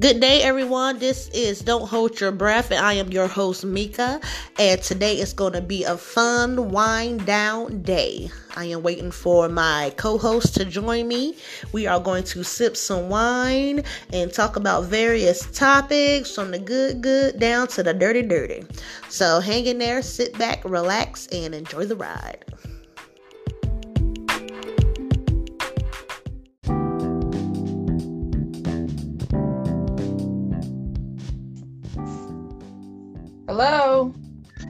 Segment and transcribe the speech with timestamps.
[0.00, 0.98] Good day, everyone.
[0.98, 4.18] This is Don't Hold Your Breath, and I am your host, Mika.
[4.58, 8.30] And today is going to be a fun wind down day.
[8.56, 11.36] I am waiting for my co host to join me.
[11.72, 17.02] We are going to sip some wine and talk about various topics from the good,
[17.02, 18.64] good down to the dirty, dirty.
[19.10, 22.42] So hang in there, sit back, relax, and enjoy the ride.
[33.50, 34.14] Hello.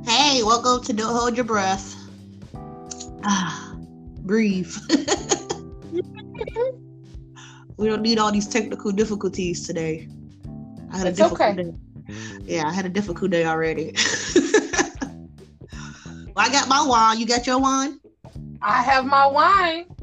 [0.07, 1.95] Hey, welcome to Don't Hold Your Breath.
[3.23, 3.77] Ah,
[4.23, 4.75] breathe.
[7.77, 10.09] we don't need all these technical difficulties today.
[10.91, 11.63] I had It's a difficult okay.
[11.63, 11.75] day.
[12.45, 13.93] Yeah, I had a difficult day already.
[15.75, 17.21] well, I got my wine.
[17.21, 18.01] You got your wine?
[18.63, 19.95] I have my wine.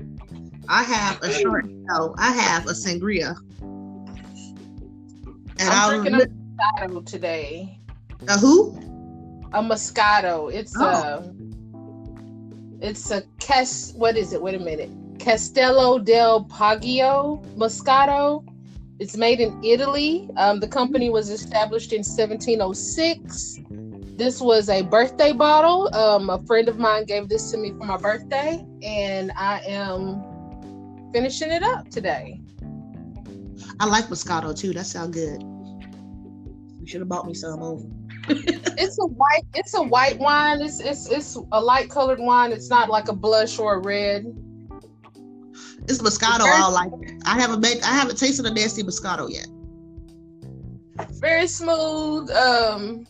[0.70, 1.66] I have a short.
[1.66, 3.36] No, I have a sangria.
[5.60, 7.77] And I'm I'll drinking a today.
[8.28, 8.76] A who?
[9.54, 10.52] A Moscato.
[10.54, 10.84] It's Oh.
[10.84, 11.34] a.
[12.86, 13.94] It's a Cas.
[13.96, 14.42] What is it?
[14.42, 14.90] Wait a minute.
[15.20, 18.44] Castello del Poggio Moscato.
[19.00, 20.30] It's made in Italy.
[20.38, 23.60] Um, the company was established in 1706.
[24.18, 25.94] This was a birthday bottle.
[25.96, 30.24] Um, a friend of mine gave this to me for my birthday, and I am
[31.14, 32.42] finishing it up today.
[33.80, 34.74] I like Moscato too.
[34.74, 35.44] That sounds good.
[36.80, 37.86] You should have bought me some over.
[38.78, 42.70] it's a white it's a white wine it's it's it's a light colored wine it's
[42.70, 44.26] not like a blush or a red
[45.88, 46.40] It's Moscato.
[46.44, 46.92] Very- I like.
[47.02, 47.22] it.
[47.26, 47.82] I haven't made.
[47.82, 49.48] I haven't tasted a nasty Moscato yet.
[51.22, 53.06] very smooth um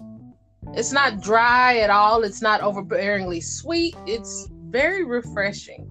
[0.74, 5.88] it's not dry at all it's not overbearingly sweet it's very refreshing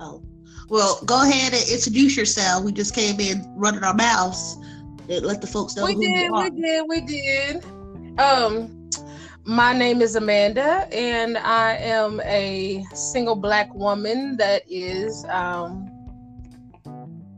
[0.00, 0.20] Oh,
[0.68, 2.64] well, go ahead and introduce yourself.
[2.64, 4.56] We just came in running our mouths.
[5.08, 6.42] And let the folks know we who did you are.
[6.50, 7.64] we did we did
[8.18, 8.90] um
[9.44, 15.88] my name is amanda and i am a single black woman that is um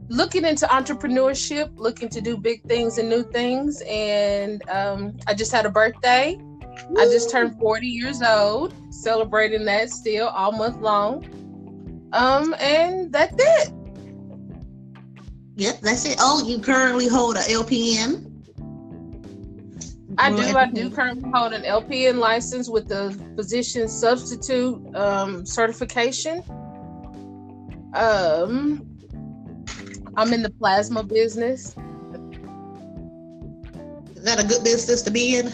[0.08, 5.52] looking into entrepreneurship looking to do big things and new things and um i just
[5.52, 6.36] had a birthday
[6.98, 11.24] i just turned 40 years old celebrating that still all month long
[12.12, 13.72] um and that's it
[15.56, 16.16] Yep, that's it.
[16.18, 18.23] Oh, you currently hold a LPN.
[20.18, 20.56] I do.
[20.56, 26.42] I do currently hold an LPN license with the physician substitute um, certification.
[27.94, 28.86] Um,
[30.16, 31.76] I'm in the plasma business.
[34.14, 35.52] Is that a good business to be in?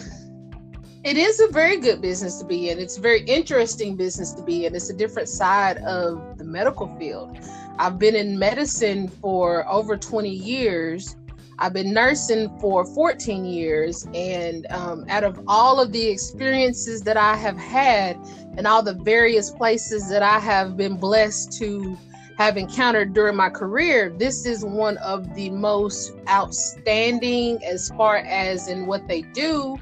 [1.03, 2.77] It is a very good business to be in.
[2.77, 4.75] It's a very interesting business to be in.
[4.75, 7.37] It's a different side of the medical field.
[7.79, 11.15] I've been in medicine for over 20 years.
[11.61, 14.07] I've been nursing for 14 years.
[14.15, 18.17] And um, out of all of the experiences that I have had
[18.57, 21.95] and all the various places that I have been blessed to
[22.39, 28.67] have encountered during my career, this is one of the most outstanding as far as
[28.67, 29.77] in what they do.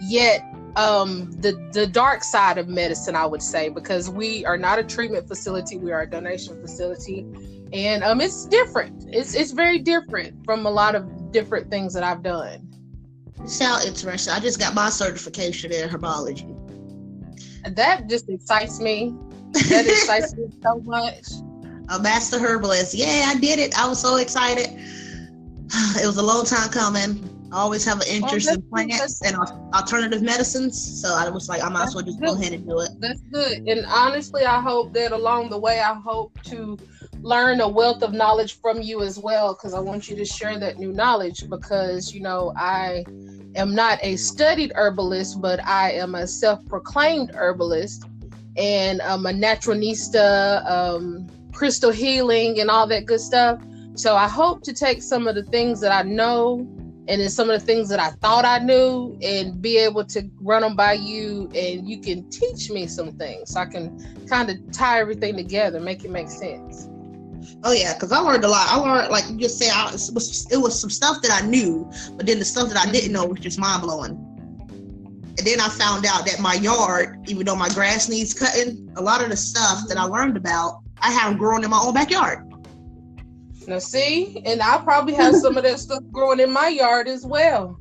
[0.00, 0.44] Yet
[0.76, 4.84] um the the dark side of medicine i would say because we are not a
[4.84, 7.26] treatment facility we are a donation facility
[7.72, 12.04] and um it's different it's it's very different from a lot of different things that
[12.04, 12.64] i've done
[13.46, 14.32] Sound interesting.
[14.32, 16.46] I just got my certification in herbology.
[17.74, 19.14] that just excites me
[19.70, 21.24] that excites me so much
[21.90, 22.92] A master herbalist.
[22.92, 23.78] Yeah, I did it.
[23.78, 24.68] I was so excited.
[25.96, 27.37] It was a long time coming.
[27.50, 28.70] I always have an interest in good.
[28.70, 29.36] plants and
[29.74, 31.00] alternative medicines.
[31.00, 32.90] So I was like, I might as well just go ahead and do it.
[32.98, 33.66] That's good.
[33.66, 36.76] And honestly, I hope that along the way, I hope to
[37.22, 40.58] learn a wealth of knowledge from you as well, because I want you to share
[40.58, 41.48] that new knowledge.
[41.48, 43.06] Because, you know, I
[43.54, 48.04] am not a studied herbalist, but I am a self proclaimed herbalist
[48.58, 53.60] and I'm a naturalista, um, crystal healing, and all that good stuff.
[53.94, 56.68] So I hope to take some of the things that I know
[57.08, 60.30] and then some of the things that I thought I knew and be able to
[60.42, 64.50] run them by you and you can teach me some things so I can kind
[64.50, 66.88] of tie everything together, make it make sense.
[67.64, 68.68] Oh yeah, because I learned a lot.
[68.68, 71.46] I learned, like you just said, I, it, was, it was some stuff that I
[71.46, 74.24] knew, but then the stuff that I didn't know was just mind blowing.
[75.38, 79.02] And then I found out that my yard, even though my grass needs cutting, a
[79.02, 82.47] lot of the stuff that I learned about, I have grown in my own backyard.
[83.68, 87.26] Now, see, and I probably have some of that stuff growing in my yard as
[87.26, 87.78] well.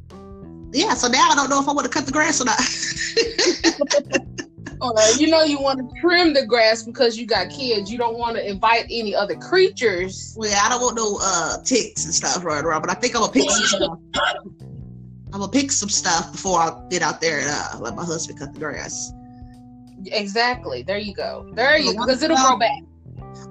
[0.74, 2.60] Yeah, so now I don't know if I want to cut the grass or not.
[5.18, 7.90] you know you want to trim the grass because you got kids.
[7.90, 10.36] You don't want to invite any other creatures.
[10.38, 13.22] Well, I don't want no uh ticks and stuff running around, but I think I'm
[13.22, 13.98] gonna pick some stuff.
[15.34, 18.40] I'm gonna pick some stuff before I get out there and uh, let my husband
[18.40, 19.14] cut the grass.
[20.08, 20.84] Exactly.
[20.84, 21.50] There you go.
[21.54, 22.06] There you go.
[22.06, 22.82] Because it'll grow back.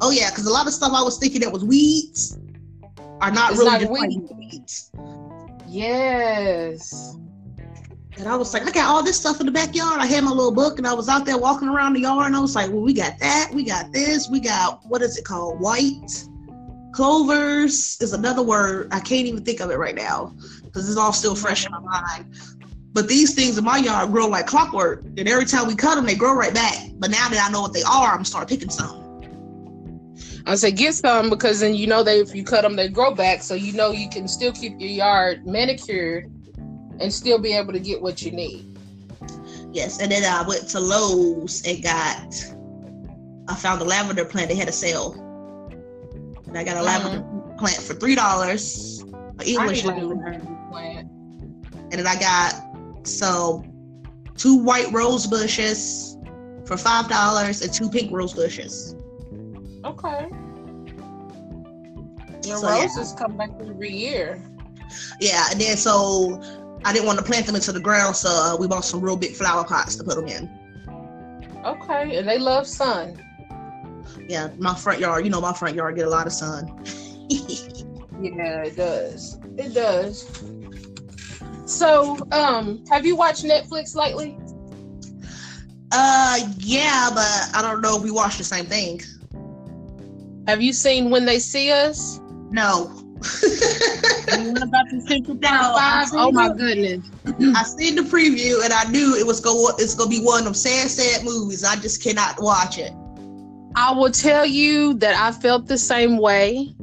[0.01, 2.39] Oh yeah, because a lot of stuff I was thinking that was weeds
[3.21, 4.33] are not it's really not weeds.
[4.37, 4.91] weeds.
[5.67, 7.17] Yes.
[8.19, 10.01] And I was like, I got all this stuff in the backyard.
[10.01, 12.37] I had my little book and I was out there walking around the yard and
[12.37, 13.51] I was like, well, we got that.
[13.53, 14.31] We got this.
[14.31, 15.61] We got, what is it called?
[15.61, 16.27] White
[16.93, 18.89] clovers is another word.
[18.91, 20.35] I can't even think of it right now
[20.65, 22.35] because it's all still fresh in my mind.
[22.95, 25.05] But these things in my yard grow like clockwork.
[25.05, 26.79] And every time we cut them, they grow right back.
[26.95, 29.06] But now that I know what they are, I'm going to start picking some.
[30.49, 33.13] I say get some because then you know they if you cut them they grow
[33.13, 36.31] back, so you know you can still keep your yard manicured
[37.01, 38.79] and still be able to get what you need.
[39.73, 42.33] Yes, and then I went to Lowe's and got
[43.49, 44.49] I found a lavender plant.
[44.49, 45.15] They had a sale,
[46.47, 46.87] and I got a mm-hmm.
[46.87, 49.05] lavender plant for three dollars.
[49.45, 50.15] English lavender
[50.71, 51.11] plant,
[51.75, 52.55] and then I got
[53.03, 53.73] some
[54.37, 56.17] two white rose bushes
[56.65, 58.95] for five dollars and two pink rose bushes.
[59.87, 60.29] Okay.
[62.43, 63.19] The so, roses yeah.
[63.19, 64.43] come back every year.
[65.21, 66.41] Yeah, and then so
[66.85, 69.17] I didn't want to plant them into the ground, so uh, we bought some real
[69.17, 70.51] big flower pots to put them in.
[71.65, 73.23] Okay, and they love sun.
[74.29, 75.25] Yeah, my front yard.
[75.25, 76.67] You know, my front yard get a lot of sun.
[77.29, 79.39] yeah, it does.
[79.57, 80.45] It does.
[81.65, 84.39] So, um, have you watched Netflix lately?
[85.93, 89.01] Uh, yeah, but I don't know if we watch the same thing.
[90.47, 92.21] Have you seen When They See Us?
[92.51, 93.03] No.
[93.17, 96.09] what about the Central Park Five?
[96.13, 97.11] Oh my goodness!
[97.57, 99.71] I seen the preview and I knew it was go.
[99.79, 101.65] It's gonna be one of them sad, sad movies.
[101.65, 102.93] I just cannot watch it.
[103.75, 106.75] I will tell you that I felt the same way,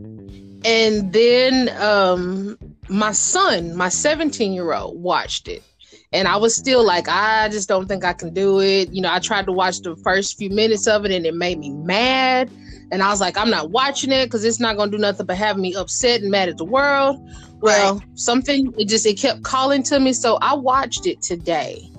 [0.65, 2.57] and then um,
[2.89, 5.63] my son, my 17 year old, watched it.
[6.11, 8.91] And I was still like, I just don't think I can do it.
[8.91, 11.57] You know, I tried to watch the first few minutes of it and it made
[11.57, 12.51] me mad.
[12.93, 15.35] And I was like, I'm not watching it because it's not gonna do nothing but
[15.35, 17.27] have me upset and mad at the world.
[17.59, 18.07] Well, right.
[18.13, 21.89] something it just it kept calling to me, so I watched it today.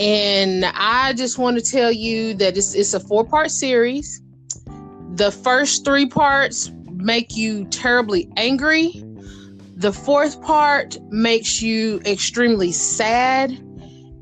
[0.00, 4.20] And I just want to tell you that it's it's a four part series.
[5.14, 9.00] The first three parts make you terribly angry.
[9.76, 13.52] The fourth part makes you extremely sad.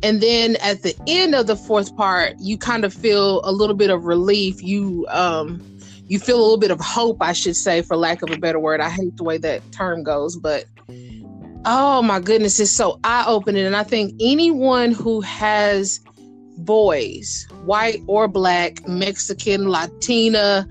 [0.02, 3.74] And then at the end of the fourth part, you kind of feel a little
[3.74, 4.62] bit of relief.
[4.62, 5.73] You um
[6.14, 8.60] you feel a little bit of hope, I should say, for lack of a better
[8.60, 8.80] word.
[8.80, 10.64] I hate the way that term goes, but
[11.64, 13.66] oh my goodness, it's so eye opening.
[13.66, 15.98] And I think anyone who has
[16.58, 20.68] boys, white or black, Mexican, Latina,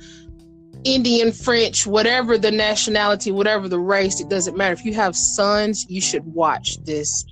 [0.85, 4.71] Indian, French, whatever the nationality, whatever the race, it doesn't matter.
[4.71, 7.25] If you have sons, you should watch this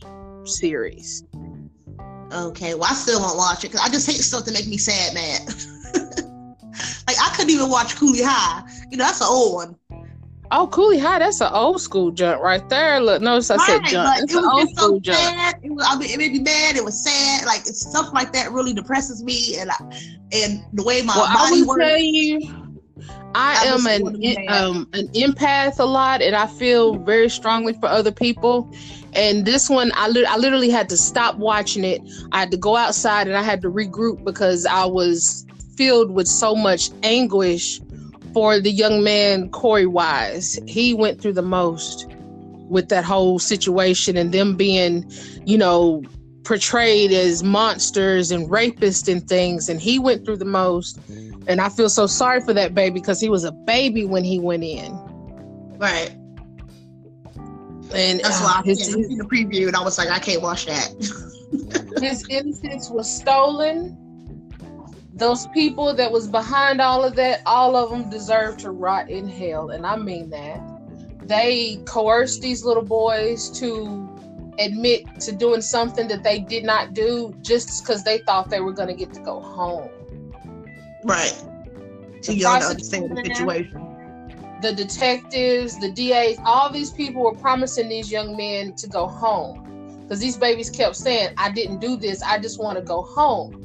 [0.44, 1.24] series.
[2.34, 4.78] Okay, well, I still won't watch it because I just hate stuff to make me
[4.78, 5.42] sad, mad.
[7.07, 8.63] Like I couldn't even watch Cooley High.
[8.92, 9.75] You know, that's an old one.
[10.54, 13.00] Oh, Cooley High, that's an old school junk right there.
[13.00, 14.24] Look, notice I right, said junk.
[14.24, 15.56] It's it an old school so junk.
[15.63, 16.75] It, was, I mean, it made me mad.
[16.75, 17.45] It was sad.
[17.45, 19.78] Like stuff like that really depresses me, and I,
[20.34, 21.86] and the way my well, body I works.
[21.86, 22.39] Tell you,
[23.34, 27.88] I, I am an um, an empath a lot, and I feel very strongly for
[27.88, 28.70] other people.
[29.13, 32.01] And this one, I, li- I literally had to stop watching it.
[32.32, 36.28] I had to go outside and I had to regroup because I was filled with
[36.28, 37.80] so much anguish
[38.34, 40.60] for the young man Korey Wise.
[40.68, 42.08] He went through the most
[42.70, 45.10] with that whole situation and them being,
[45.46, 46.04] you know,
[46.44, 49.70] portrayed as monsters and rapists and things.
[49.70, 51.00] And he went through the most.
[51.48, 54.40] And I feel so sorry for that baby because he was a baby when he
[54.40, 54.94] went in.
[55.78, 56.16] Right.
[57.94, 60.42] And that's uh, why I his, his, the preview and I was like, I can't
[60.42, 60.94] watch that.
[62.01, 63.98] his innocence was stolen
[65.22, 69.28] those people that was behind all of that, all of them deserve to rot in
[69.28, 69.70] hell.
[69.70, 70.60] And I mean that.
[71.28, 74.10] They coerced these little boys to
[74.58, 78.74] admit to doing something that they did not do just because they thought they were
[78.74, 79.90] going to get to go home.
[81.04, 81.34] Right.
[82.24, 83.88] To you understand the situation.
[84.62, 90.00] The detectives, the DAs, all these people were promising these young men to go home
[90.01, 93.62] because these babies kept saying, I didn't do this, I just want to go home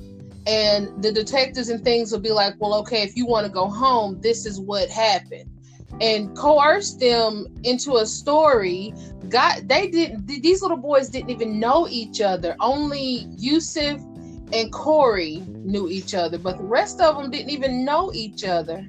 [0.46, 3.66] and the detectives and things will be like well okay if you want to go
[3.66, 5.50] home this is what happened
[6.00, 8.92] and coerce them into a story
[9.28, 14.00] got they didn't these little boys didn't even know each other only Yusef
[14.52, 18.86] and Korey knew each other, but the rest of them didn't even know each other.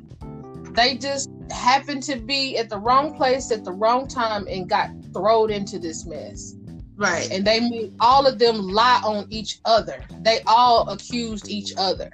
[0.71, 4.91] They just happened to be at the wrong place at the wrong time and got
[5.13, 6.55] thrown into this mess.
[6.97, 7.29] Right.
[7.31, 10.03] And they made all of them lie on each other.
[10.21, 12.09] They all accused each other.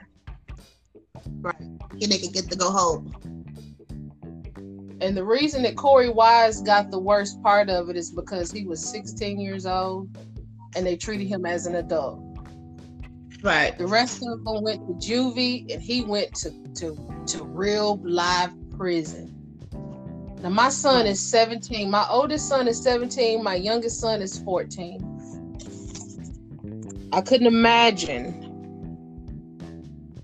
[1.39, 1.55] Right.
[1.59, 3.15] And they could get to go home.
[4.99, 8.65] And the reason that Korey Wise got the worst part of it is because he
[8.65, 10.15] was 16 years old
[10.75, 12.21] and they treated him as an adult.
[13.41, 13.77] Right.
[13.77, 18.51] The rest of them went to juvie and he went to, to, to real live
[18.77, 19.42] prison.
[20.43, 21.89] Now my son is 17.
[21.89, 23.41] My oldest son is 17.
[23.41, 25.09] My youngest son is 14.
[27.13, 28.41] I couldn't imagine.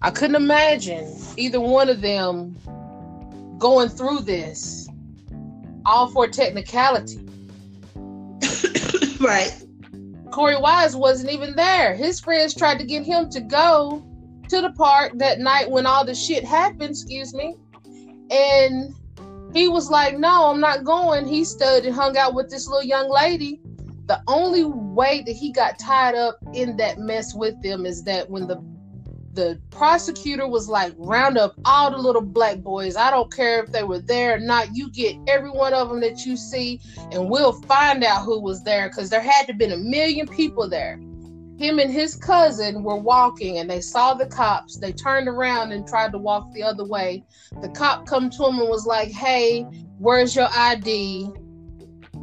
[0.02, 2.58] I couldn't imagine either one of them
[3.60, 4.90] going through this
[5.86, 7.20] all for technicality.
[9.22, 9.56] right.
[10.32, 11.96] Korey Wise wasn't even there.
[11.96, 14.06] His friends tried to get him to go
[14.50, 17.56] to the park that night when all the shit happened, excuse me.
[18.30, 18.94] And
[19.54, 21.28] he was like, No, I'm not going.
[21.28, 23.62] He stood and hung out with this little young lady.
[24.08, 28.30] The only way that he got tied up in that mess with them is that
[28.30, 28.58] when the
[29.34, 32.98] the prosecutor was like, round up all the little black boys.
[32.98, 34.76] I don't care if they were there or not.
[34.76, 38.64] You get every one of them that you see, and we'll find out who was
[38.64, 41.00] there because there had to have been a million people there.
[41.60, 44.78] Him and his cousin were walking and they saw the cops.
[44.78, 47.26] They turned around and tried to walk the other way.
[47.62, 49.64] The cop come to him and was like, Hey,
[49.98, 51.30] where's your ID?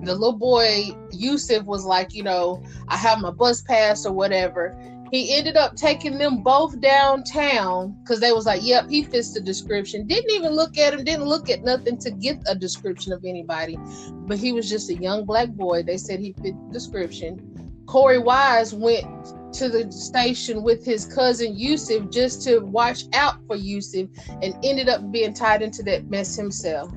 [0.05, 4.75] The little boy, Yusef, was like, You know, I have my bus pass or whatever
[5.12, 9.40] he ended up taking them both downtown because they was like, "Yep, he fits the
[9.40, 11.05] description." Didn't even look at him.
[11.05, 13.78] Didn't look at nothing to get a description of anybody.
[14.26, 15.83] But he was just a young black boy.
[15.85, 17.56] They said he fit the description.
[17.87, 19.07] Korey Wise went
[19.55, 24.09] to the station with his cousin Yusef just to watch out for Yusef,
[24.43, 26.90] and ended up being tied into that mess himself.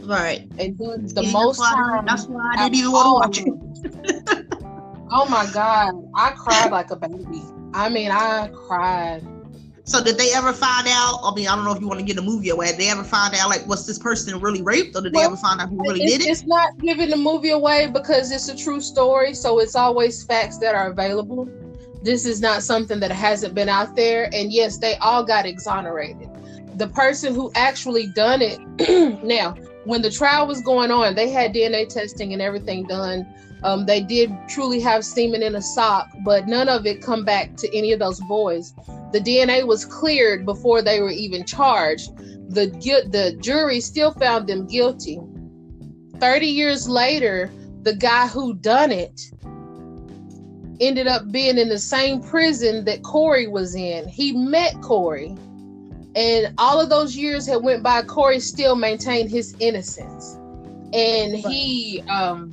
[0.00, 0.48] Right.
[0.58, 2.04] And the yeah, most that's why, time.
[2.06, 4.46] That's why I didn't even want to watch it.
[5.08, 7.42] Oh my god, I cried like a baby.
[7.72, 9.22] I mean, I cried.
[9.86, 11.20] So did they ever find out?
[11.22, 12.66] I mean, I don't know if you want to get a movie away.
[12.68, 15.26] Did they ever find out like was this person really raped, or did well, they
[15.26, 16.26] ever find out who really did it?
[16.26, 20.58] It's not giving the movie away because it's a true story, so it's always facts
[20.58, 21.48] that are available.
[22.02, 26.28] This is not something that hasn't been out there, and yes, they all got exonerated.
[26.74, 28.58] The person who actually done it,
[29.24, 33.24] now when the trial was going on, they had DNA testing and everything done
[33.66, 37.56] um, they did truly have semen in a sock, but none of it come back
[37.56, 38.72] to any of those boys.
[39.12, 42.16] The DNA was cleared before they were even charged.
[42.48, 42.66] The
[43.10, 45.20] the jury still found them guilty.
[46.20, 47.50] Thirty years later,
[47.82, 49.20] the guy who done it
[50.80, 54.06] ended up being in the same prison that Korey was in.
[54.06, 55.36] He met Korey,
[56.14, 58.02] and all of those years had went by.
[58.02, 60.36] Korey still maintained his innocence,
[60.92, 62.52] and he um,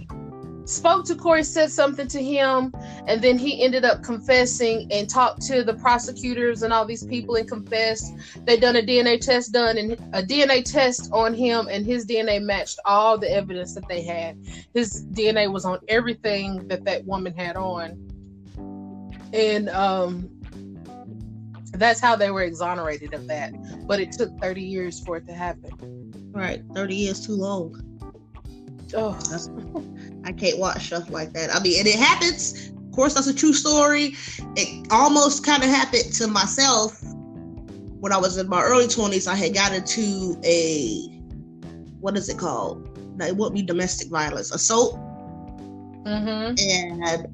[0.66, 2.74] spoke to Korey, said something to him,
[3.08, 7.36] and then he ended up confessing and talked to the prosecutors and all these people
[7.36, 8.14] and confessed.
[8.46, 12.42] They done a DNA test done and a DNA test on him, and his DNA
[12.42, 14.38] matched all the evidence that they had.
[14.74, 17.92] His DNA was on everything that that woman had on,
[19.34, 20.30] and um,
[21.74, 23.54] that's how they were exonerated of that.
[23.88, 26.32] But it took thirty years for it to happen.
[26.34, 27.93] Right, thirty years too long.
[28.96, 29.18] Oh,
[30.26, 31.54] I can't watch stuff like that.
[31.54, 32.70] I mean, and it happens.
[32.70, 34.16] Of course, that's a true story.
[34.56, 37.02] It almost kind of happened to myself
[38.00, 39.28] when I was in my early 20s.
[39.28, 41.08] I had got into a,
[42.00, 42.90] what is it called?
[43.20, 44.96] It wouldn't be domestic violence, assault.
[46.06, 46.56] Mm-hmm.
[46.60, 47.28] And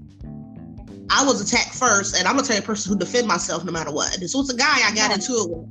[1.10, 3.72] I was attacked first, and I'm gonna tell you a person who defend myself no
[3.72, 4.18] matter what.
[4.20, 5.68] This was a guy I got into it with.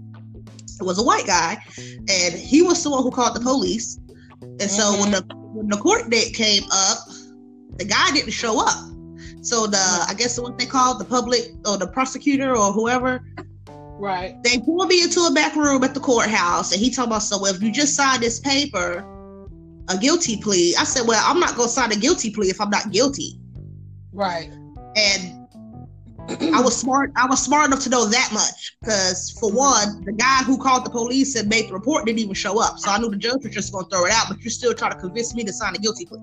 [0.81, 3.99] It was a white guy, and he was the one who called the police.
[4.43, 4.69] And mm-hmm.
[4.69, 6.99] so when the when the court date came up,
[7.77, 8.85] the guy didn't show up.
[9.43, 13.25] So the I guess what they call the public or the prosecutor or whoever.
[14.01, 14.41] Right.
[14.45, 17.45] They pulled me into a back room at the courthouse and he told me, so
[17.47, 19.05] if you just sign this paper,
[19.89, 20.75] a guilty plea.
[20.79, 23.41] I said, Well, I'm not gonna sign a guilty plea if I'm not guilty.
[24.13, 24.51] Right.
[24.97, 25.38] And
[26.29, 27.13] I was smart.
[27.17, 30.85] I was smart enough to know that much because, for one, the guy who called
[30.85, 32.79] the police and made the report didn't even show up.
[32.79, 34.27] So I knew the judge was just going to throw it out.
[34.29, 36.19] But you're still trying to convince me to sign a guilty plea.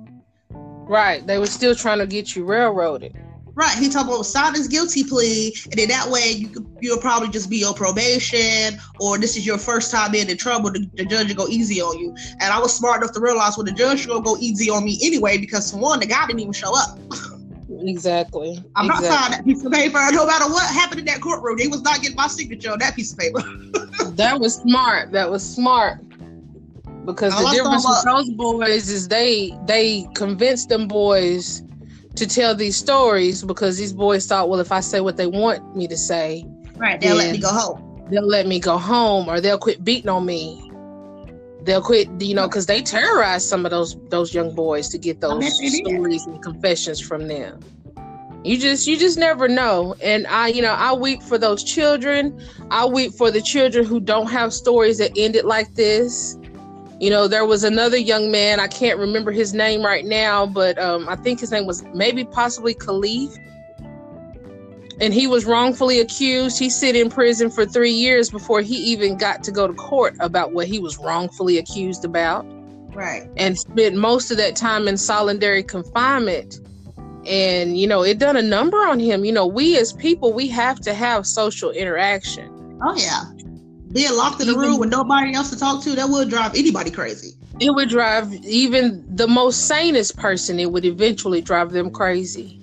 [0.52, 1.26] Right.
[1.26, 3.18] They were still trying to get you railroaded.
[3.56, 3.76] Right.
[3.78, 7.30] He told me, sign this guilty plea, and then that way you could, you'll probably
[7.30, 10.72] just be on probation, or this is your first time being in trouble.
[10.72, 12.14] The, the judge will go easy on you.
[12.42, 15.00] And I was smart enough to realize, well, the judge will go easy on me
[15.02, 17.00] anyway because, for one, the guy didn't even show up.
[17.70, 18.64] Exactly.
[18.76, 19.10] I'm exactly.
[19.10, 20.00] not signing that piece of paper.
[20.12, 22.96] No matter what happened in that courtroom, they was not getting my signature on that
[22.96, 23.40] piece of paper.
[23.40, 24.16] Mm.
[24.16, 25.12] that was smart.
[25.12, 26.00] That was smart.
[27.06, 31.64] Because All the I difference with those boys is they they convinced them boys
[32.16, 35.76] to tell these stories because these boys thought, well, if I say what they want
[35.76, 36.46] me to say,
[36.78, 37.00] right.
[37.00, 38.08] They'll let me go home.
[38.10, 40.65] they'll let me go home or they'll quit beating on me.
[41.66, 45.20] They'll quit, you know, because they terrorize some of those those young boys to get
[45.20, 45.86] those bet they did.
[45.86, 47.60] stories and confessions from them.
[48.44, 49.96] You just you just never know.
[50.04, 52.40] And I, you know, I weep for those children.
[52.70, 56.38] I weep for the children who don't have stories that ended like this.
[57.00, 60.78] You know, there was another young man, I can't remember his name right now, but
[60.80, 63.36] um, I think his name was maybe possibly Kalief.
[65.02, 66.58] And he was wrongfully accused.
[66.58, 70.16] He sit in prison for three years before he even got to go to court
[70.20, 72.46] about what he was wrongfully accused about
[72.94, 73.30] Right.
[73.36, 76.60] and spent most of that time in solitary confinement.
[77.25, 79.25] And, you know, it done a number on him.
[79.25, 82.80] You know, we as people, we have to have social interaction.
[82.86, 83.24] Oh yeah.
[83.92, 86.92] Being locked in a room with nobody else to talk to, that would drive anybody
[86.92, 87.34] crazy.
[87.60, 92.62] It would drive even the most sanest person, it would eventually drive them crazy.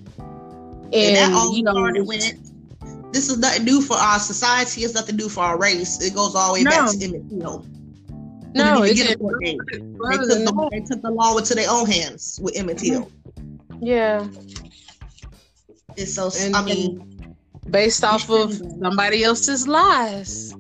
[0.94, 2.20] And, that all you know, started when
[3.12, 4.82] this is nothing new for our society.
[4.82, 6.00] It's nothing new for our race.
[6.02, 7.66] It goes all the way back to Emmett Till.
[8.54, 9.20] no, it didn't even get a didn't.
[9.20, 9.58] court date.
[9.70, 13.10] They took, the, they took the law into their own hands with Emmett Till.
[13.80, 14.26] Yeah.
[15.96, 16.30] It's so.
[16.38, 17.08] And- I mean,
[17.70, 20.52] Based off of somebody else's lies.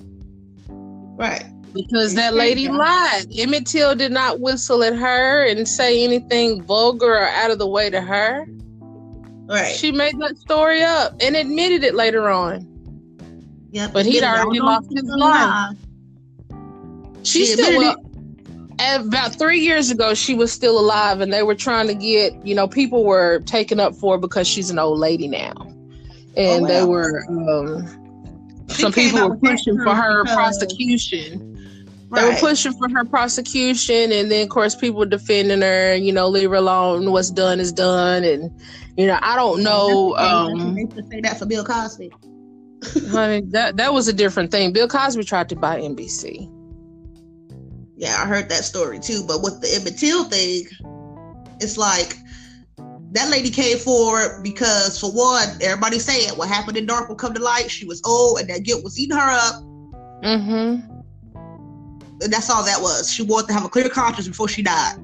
[0.68, 1.44] right.
[1.74, 3.26] because that lady lied.
[3.36, 7.66] Emmett Till did not whistle at her and say anything vulgar or out of the
[7.66, 8.46] way to her.
[9.48, 9.74] Right.
[9.74, 12.66] She made that story up and admitted it later on.
[13.70, 15.76] yeah, but he'd already lost his life.
[17.22, 17.96] She, She still
[18.80, 22.52] about three years ago she was still alive and they were trying to get you
[22.54, 25.52] know people were taken up for her because she's an old lady now
[26.36, 27.86] and Oh, they were um
[28.68, 31.51] some people were pushing for her because- prosecution
[32.14, 35.94] They were pushing for her prosecution, and then of course people defending her.
[35.94, 37.10] You know, leave her alone.
[37.10, 38.50] What's done is done, and
[38.96, 40.14] you know I don't know.
[40.16, 42.12] Um, they say that for Bill Cosby.
[43.10, 44.72] honey, that that was a different thing.
[44.72, 46.50] Bill Cosby tried to buy NBC.
[47.96, 49.24] Yeah, I heard that story too.
[49.26, 50.66] But with the Emmett Till thing,
[51.60, 52.16] it's like
[53.12, 57.32] that lady came forward because, for one, everybody saying what happened in Dark will come
[57.34, 57.70] to light.
[57.70, 59.62] She was old, and that guilt was eating her up.
[60.22, 60.91] Mm-hmm.
[62.28, 63.12] That's all that was.
[63.12, 64.96] She wanted to have a clear conscience before she died.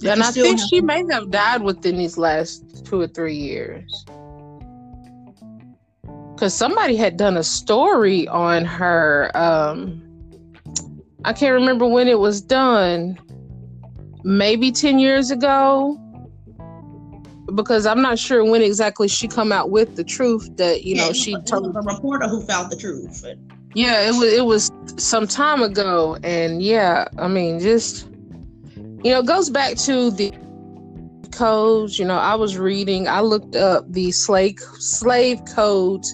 [0.00, 3.36] But And I think have she may have died within these last two or three
[3.36, 4.04] years.
[6.34, 9.30] Because somebody had done a story on her.
[9.34, 10.02] Um,
[11.24, 13.18] I can't remember when it was done.
[14.22, 15.98] Maybe 10 years ago.
[17.54, 21.06] Because I'm not sure when exactly she come out with the truth that, you know,
[21.06, 23.24] Yeah, she told a reporter who found the truth.
[23.24, 28.08] And yeah, it was it was some time ago, and yeah, I mean, just
[29.04, 30.32] you know, goes back to the
[31.30, 31.98] codes.
[31.98, 36.10] You know, I was reading, I looked up the slave slave codes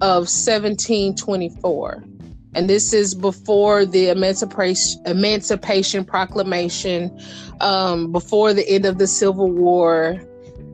[0.00, 2.04] of 1724,
[2.54, 7.20] and this is before the Emancipation Emancipation Proclamation,
[7.60, 10.22] um, before the end of the Civil War,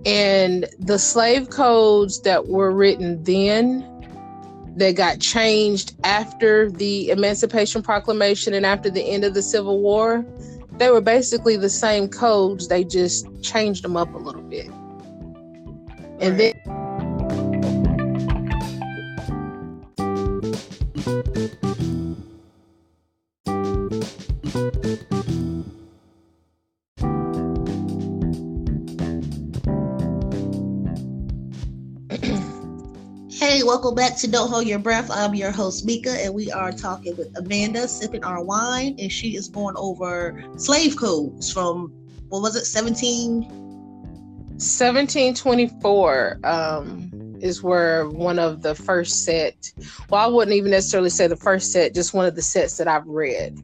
[0.04, 3.95] and the slave codes that were written then
[4.76, 10.24] that got changed after the Emancipation Proclamation and after the end of the Civil War,
[10.78, 12.68] they were basically the same codes.
[12.68, 14.70] They just changed them up a little bit.
[16.20, 16.55] And then
[33.38, 35.10] Hey, welcome back to Don't Hold Your Breath.
[35.10, 39.36] I'm your host, Mika, and we are talking with Amanda, sipping our wine, and she
[39.36, 41.92] is going over slave codes from,
[42.30, 43.42] what was it, 17?
[43.42, 49.70] 1724 um, is where one of the first set,
[50.08, 52.88] well, I wouldn't even necessarily say the first set, just one of the sets that
[52.88, 53.62] I've read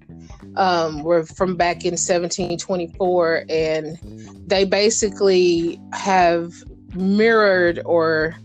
[0.57, 3.47] um, were from back in 1724.
[3.49, 3.99] And
[4.47, 6.53] they basically have
[6.95, 8.37] mirrored or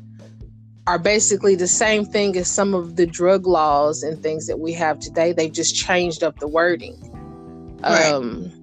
[0.87, 4.71] are basically the same thing as some of the drug laws and things that we
[4.71, 5.33] have today.
[5.33, 6.95] They've just changed up the wording.
[7.83, 8.05] Right.
[8.05, 8.53] Um,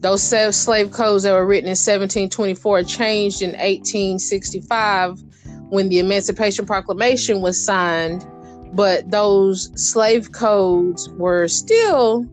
[0.00, 5.22] those slave codes that were written in 1724 changed in 1865
[5.68, 8.26] when the Emancipation Proclamation was signed,
[8.72, 12.24] but those slave codes were still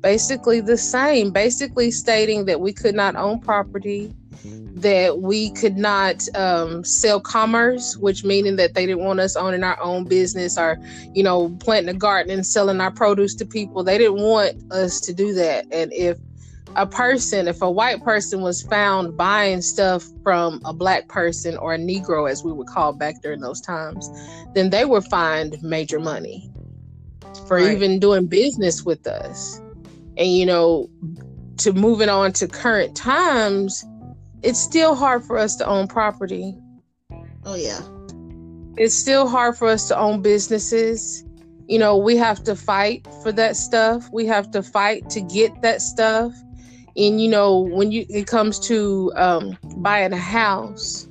[0.00, 4.14] basically the same, basically stating that we could not own property,
[4.82, 9.64] that we could not um, sell commerce, which meaning that they didn't want us owning
[9.64, 10.78] our own business or,
[11.14, 13.84] you know, planting a garden and selling our produce to people.
[13.84, 15.66] They didn't want us to do that.
[15.72, 16.18] And if
[16.76, 21.74] a person, if a white person was found buying stuff from a black person or
[21.74, 24.08] a Negro, as we would call back during those times,
[24.54, 26.50] then they were fined major money
[27.46, 27.72] for right.
[27.72, 29.60] even doing business with us.
[30.16, 30.88] And, you know,
[31.58, 33.84] to moving on to current times,
[34.42, 36.54] it's still hard for us to own property.
[37.44, 37.80] Oh, yeah.
[38.76, 41.24] It's still hard for us to own businesses.
[41.66, 44.08] You know, we have to fight for that stuff.
[44.12, 46.32] We have to fight to get that stuff.
[46.96, 51.08] And you know, when you it comes to um, buying a house,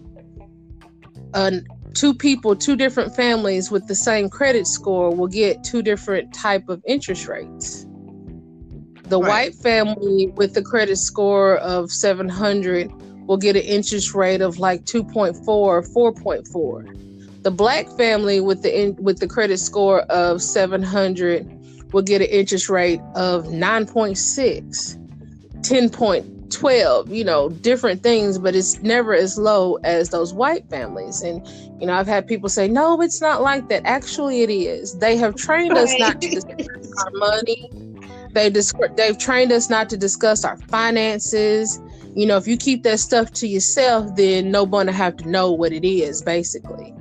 [1.33, 1.51] uh,
[1.93, 6.67] two people, two different families with the same credit score will get two different type
[6.69, 7.85] of interest rates.
[9.03, 9.29] The right.
[9.29, 12.91] white family with the credit score of 700
[13.27, 17.43] will get an interest rate of like 2.4 or 4.4.
[17.43, 22.27] The black family with the in, with the credit score of 700 will get an
[22.27, 24.97] interest rate of 9.6,
[25.61, 31.21] 10.12, you know, different things, but it's never as low as those white families.
[31.21, 31.45] And,
[31.79, 33.83] you know, I've had people say, no, it's not like that.
[33.85, 34.97] Actually, it is.
[34.99, 37.69] They have trained us not to discuss our money.
[38.33, 41.79] They they've trained us not to discuss our finances
[42.17, 45.71] you know, if you keep that stuff to yourself, then nobody have to know what
[45.71, 46.91] it is, basically.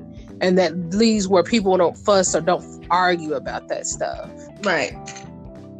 [0.43, 4.31] And that leaves where people don't fuss or don't argue about that stuff.
[4.63, 4.93] Right.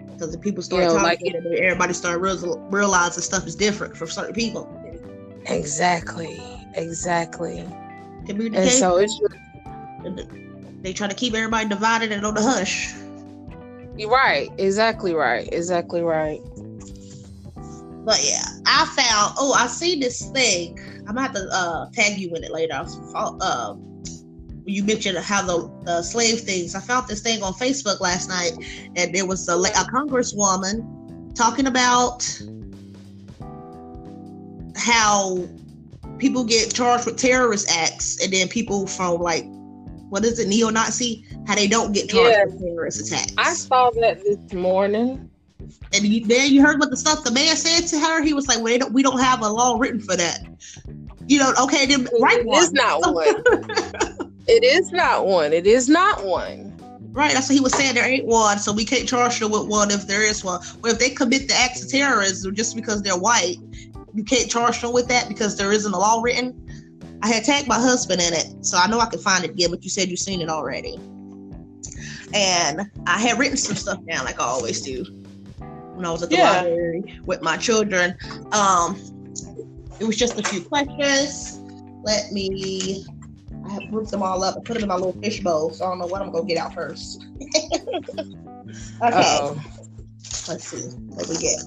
[0.07, 3.55] Because the people start you know, talking, like, it, everybody start real, realizing stuff is
[3.55, 4.67] different for certain people.
[5.45, 6.41] Exactly.
[6.73, 7.59] Exactly.
[8.29, 10.31] And so it's just,
[10.81, 12.95] they try to keep everybody divided and on the hush.
[13.99, 14.49] You're right.
[14.57, 15.47] Exactly right.
[15.53, 16.41] Exactly right.
[18.07, 19.35] But yeah, I found.
[19.39, 20.79] Oh, I see this thing.
[21.01, 22.85] I'm gonna have to uh, tag you in it later.
[23.15, 23.75] Uh,
[24.65, 26.75] you mentioned how the, the slave things.
[26.75, 28.53] I found this thing on Facebook last night,
[28.97, 32.25] and there was a, a congresswoman talking about
[34.75, 35.49] how
[36.19, 39.45] people get charged with terrorist acts, and then people from like
[40.09, 42.45] what is it, neo-Nazi, how they don't get charged yeah.
[42.45, 43.33] with terrorist attacks.
[43.39, 45.31] I saw that this morning.
[45.93, 48.23] And you, then you heard what the stuff the man said to her.
[48.23, 50.41] He was like, "Well, don't, we don't have a law written for that."
[51.29, 53.27] You know, okay, then right it is not one.
[54.47, 55.53] it is not one.
[55.53, 56.73] It is not one.
[57.13, 57.95] Right, that's what he was saying.
[57.95, 60.61] There ain't one, so we can't charge them with one if there is one.
[60.85, 63.57] Or if they commit the acts of terrorism just because they're white,
[64.13, 67.19] you can't charge them with that because there isn't a law written.
[67.23, 69.71] I had tagged my husband in it, so I know I can find it again.
[69.71, 70.99] But you said you've seen it already,
[72.35, 75.26] and I had written some stuff down like I always do
[75.97, 76.63] when I was at the yeah.
[76.63, 78.17] library with my children.
[78.53, 79.01] Um,
[79.99, 81.61] it was just a few questions.
[82.03, 83.05] Let me.
[83.65, 85.85] I have grouped them all up and put them in my little fish bowl, so
[85.85, 87.27] I don't know what I'm gonna get out first.
[87.43, 88.37] okay.
[89.01, 89.61] Uh-oh.
[90.49, 91.63] Let's see what we get.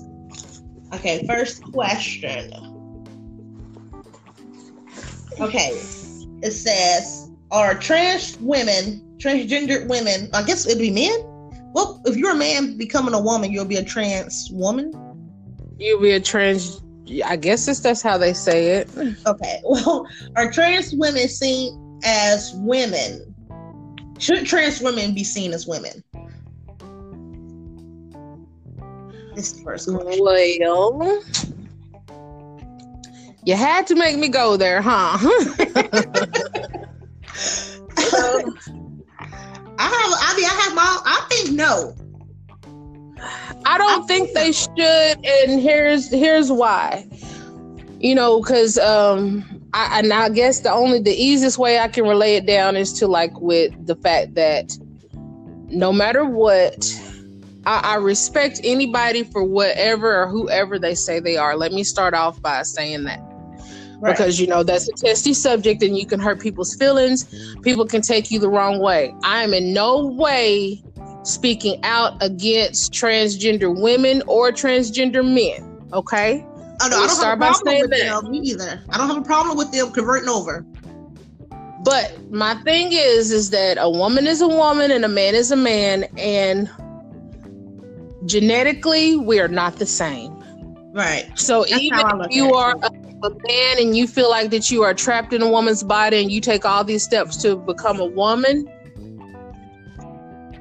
[0.93, 2.53] Okay, first question.
[5.39, 5.69] Okay,
[6.41, 10.29] it says, "Are trans women, transgendered women?
[10.33, 11.28] I guess it'd be men."
[11.73, 14.91] Well, if you're a man becoming a woman, you'll be a trans woman.
[15.77, 16.81] You'll be a trans.
[17.25, 18.89] I guess it's, that's how they say it.
[19.25, 19.61] Okay.
[19.65, 23.35] Well, are trans women seen as women?
[24.19, 26.03] Should trans women be seen as women?
[29.35, 30.19] This is the first question.
[30.19, 31.23] Well,
[33.45, 35.17] you had to make me go there, huh?
[38.17, 38.78] Um,
[39.79, 39.93] I have.
[39.93, 41.01] I mean, I have my.
[41.05, 41.95] I think no.
[43.65, 47.07] I don't I think, think they should, and here's here's why.
[47.99, 52.05] You know, because um, I and I guess the only the easiest way I can
[52.05, 54.77] relay it down is to like with the fact that
[55.69, 56.85] no matter what,
[57.65, 61.55] I, I respect anybody for whatever or whoever they say they are.
[61.55, 63.28] Let me start off by saying that.
[64.01, 64.15] Right.
[64.15, 67.25] Because you know that's a testy subject and you can hurt people's feelings.
[67.63, 69.13] People can take you the wrong way.
[69.23, 70.81] I am in no way
[71.23, 75.87] speaking out against transgender women or transgender men.
[75.91, 76.45] Okay.
[76.81, 78.23] Oh, no, I don't have a problem with that.
[78.23, 78.81] them either.
[78.89, 80.65] I don't have a problem with them converting over.
[81.83, 85.51] But my thing is, is that a woman is a woman and a man is
[85.51, 86.69] a man, and
[88.25, 90.35] genetically we are not the same.
[90.93, 91.29] Right.
[91.35, 92.91] So That's even if you are a
[93.23, 96.31] a man and you feel like that you are trapped in a woman's body and
[96.31, 98.67] you take all these steps to become a woman,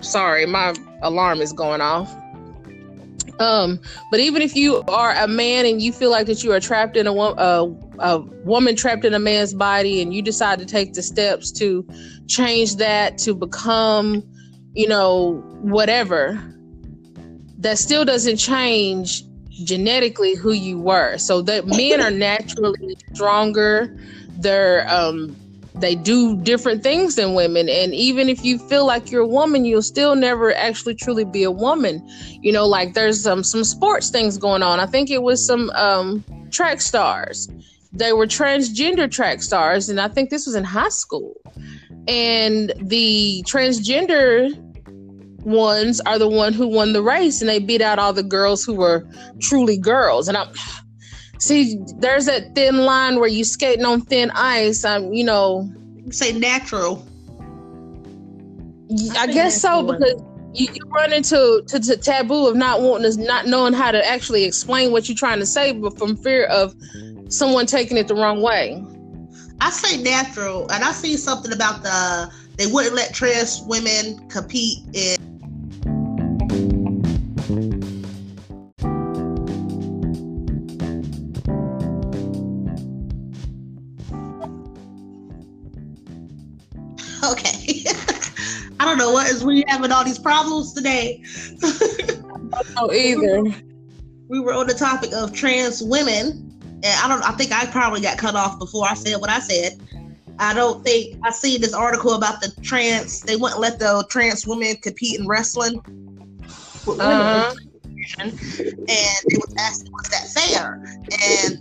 [0.01, 2.15] sorry, my alarm is going off.
[3.41, 3.79] Um,
[4.11, 6.97] but even if you are a man and you feel like that you are trapped
[6.97, 10.95] in a, a, a woman trapped in a man's body, and you decide to take
[10.95, 11.87] the steps to
[12.27, 14.25] change that to become,
[14.73, 16.41] you know, whatever,
[17.59, 19.23] that still doesn't change
[19.65, 21.19] genetically who you were.
[21.19, 23.97] So that men are naturally stronger.
[24.39, 25.37] They're um
[25.75, 27.69] they do different things than women.
[27.69, 31.45] And even if you feel like you're a woman you'll still never actually truly be
[31.45, 32.07] a woman.
[32.43, 34.81] You know like there's um, some sports things going on.
[34.81, 37.49] I think it was some um, track stars.
[37.93, 41.35] They were transgender track stars and i think this was in high school.
[42.07, 44.51] And the transgender
[45.49, 48.65] ones are the one who won the race and they beat out all the girls
[48.65, 49.07] who were
[49.41, 50.29] truly girls.
[50.29, 50.49] And i'm
[51.39, 54.85] see there's that thin line where you skating on thin ice.
[54.85, 55.73] I'm you know.
[56.11, 57.07] Say natural.
[59.17, 60.23] I, I guess so because
[60.55, 64.07] you, you, run into to, to taboo of not wanting to not knowing how to
[64.07, 66.75] actually explain what you're trying to say but from fear of
[67.29, 68.83] someone taking it the wrong way.
[69.61, 74.79] I say natural and i see something about the they wouldn't let trans women compete
[74.95, 75.17] in
[87.25, 87.85] Okay.
[88.81, 91.23] I don't know what is we having all these problems today.
[92.77, 93.43] oh, either.
[94.29, 97.23] We were on the topic of trans women, and I don't.
[97.23, 99.81] I think I probably got cut off before I said what I said.
[100.39, 103.21] I don't think I see this article about the trans.
[103.23, 105.81] They wouldn't let the trans women compete in wrestling.
[106.89, 107.55] Uh-huh.
[108.21, 108.33] And
[108.89, 110.83] they was asking, was that fair?
[111.11, 111.59] And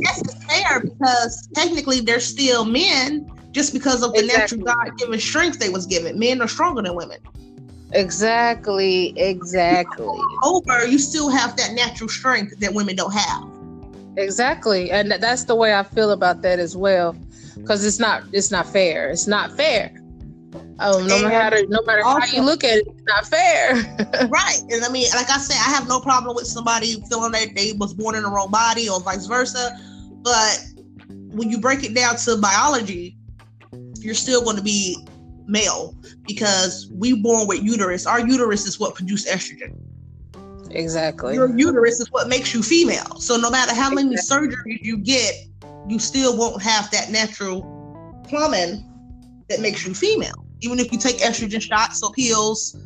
[0.00, 4.58] yes, it's fair because technically they're still men just because of the exactly.
[4.58, 6.18] natural God given strength they was given.
[6.18, 7.18] Men are stronger than women.
[7.92, 10.20] Exactly, exactly.
[10.42, 13.44] Over, you still have that natural strength that women don't have.
[14.16, 17.14] Exactly, and that's the way I feel about that as well,
[17.54, 19.10] because it's not it's not fair.
[19.10, 19.92] It's not fair.
[20.78, 23.74] Um, no matter no matter also, how you look at it, it's not fair.
[24.28, 27.54] right, and I mean, like I said, I have no problem with somebody feeling that
[27.54, 29.78] they was born in the wrong body or vice versa,
[30.22, 30.66] but
[31.08, 33.16] when you break it down to biology,
[34.00, 34.96] you're still going to be
[35.46, 35.94] male
[36.26, 38.06] because we born with uterus.
[38.06, 39.76] Our uterus is what produces estrogen.
[40.70, 41.34] Exactly.
[41.34, 43.18] Your uterus is what makes you female.
[43.18, 44.48] So no matter how many exactly.
[44.48, 45.34] surgeries you get,
[45.88, 47.62] you still won't have that natural
[48.28, 48.84] plumbing
[49.48, 50.45] that makes you female.
[50.60, 52.76] Even if you take estrogen shots or pills.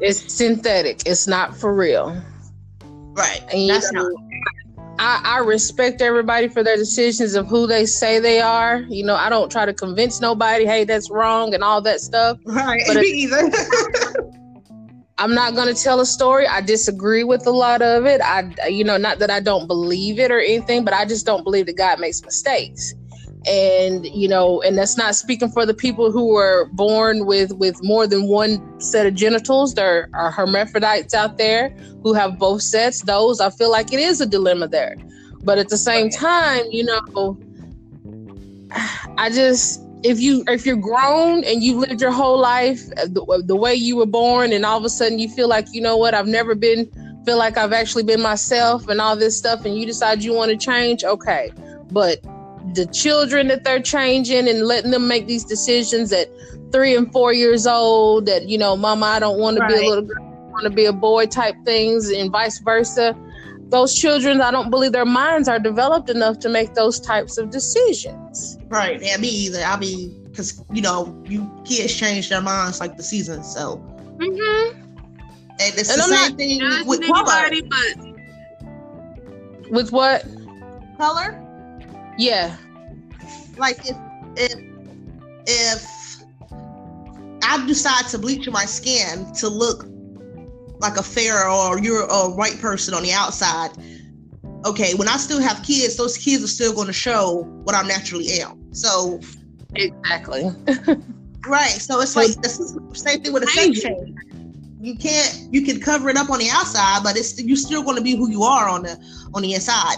[0.00, 1.02] It's synthetic.
[1.06, 2.20] It's not for real.
[2.82, 3.42] Right.
[3.52, 4.30] And That's know, not
[5.00, 8.80] I, I respect everybody for their decisions of who they say they are.
[8.90, 12.38] You know, I don't try to convince nobody, hey, that's wrong and all that stuff.
[12.44, 12.82] Right.
[12.86, 13.50] But Me either.
[15.18, 16.46] I'm not going to tell a story.
[16.46, 18.20] I disagree with a lot of it.
[18.22, 21.44] I, you know, not that I don't believe it or anything, but I just don't
[21.44, 22.94] believe that God makes mistakes.
[23.46, 27.82] And you know, and that's not speaking for the people who were born with with
[27.82, 29.74] more than one set of genitals.
[29.74, 31.70] There are hermaphrodites out there
[32.02, 33.02] who have both sets.
[33.02, 34.96] Those I feel like it is a dilemma there.
[35.42, 37.38] But at the same time, you know,
[39.16, 43.42] I just if you if you're grown and you've lived your whole life uh, the,
[43.46, 45.96] the, way you were born and all of a sudden you feel like you know
[45.96, 46.90] what i've never been
[47.26, 50.50] feel like i've actually been myself and all this stuff and you decide you want
[50.50, 51.52] to change okay
[51.90, 52.18] but
[52.74, 56.28] the children that they're changing and letting them make these decisions at
[56.72, 59.70] three and four years old that you know mama i don't want right.
[59.70, 62.58] to be a little girl I want to be a boy type things and vice
[62.58, 63.16] versa.
[63.68, 67.50] Those children i don't believe their minds are developed enough to make those types of
[67.50, 68.58] decisions.
[68.68, 69.62] Right yeah me either.
[69.62, 73.76] I mean because you know you kids change their minds like the seasons so.
[74.18, 74.80] Mm-hmm.
[74.80, 77.48] and it's and the I'm same thing with color.
[77.68, 78.10] but
[79.70, 80.26] with what?
[80.98, 81.49] Color
[82.20, 82.56] yeah.
[83.56, 83.96] Like if
[84.36, 84.60] if
[85.46, 86.22] if
[87.42, 89.86] I decide to bleach my skin to look
[90.78, 93.70] like a fair or you're a white person on the outside,
[94.66, 97.82] okay, when I still have kids, those kids are still going to show what I
[97.82, 98.72] naturally am.
[98.74, 99.20] So
[99.74, 100.44] exactly.
[101.46, 101.70] right.
[101.70, 104.14] So it's like the same thing with a sex change.
[104.82, 107.96] You can't you can cover it up on the outside, but it's you're still going
[107.96, 108.98] to be who you are on the
[109.34, 109.96] on the inside.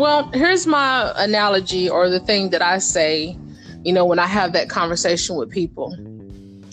[0.00, 3.36] Well, here's my analogy or the thing that I say,
[3.84, 5.94] you know, when I have that conversation with people.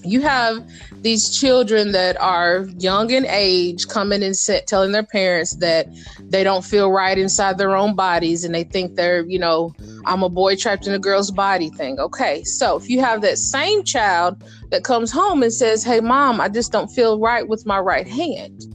[0.05, 0.65] You have
[1.01, 5.87] these children that are young in age coming and set, telling their parents that
[6.21, 10.23] they don't feel right inside their own bodies and they think they're, you know, I'm
[10.23, 11.99] a boy trapped in a girl's body thing.
[11.99, 12.45] Okay.
[12.45, 16.47] So if you have that same child that comes home and says, Hey, mom, I
[16.47, 18.73] just don't feel right with my right hand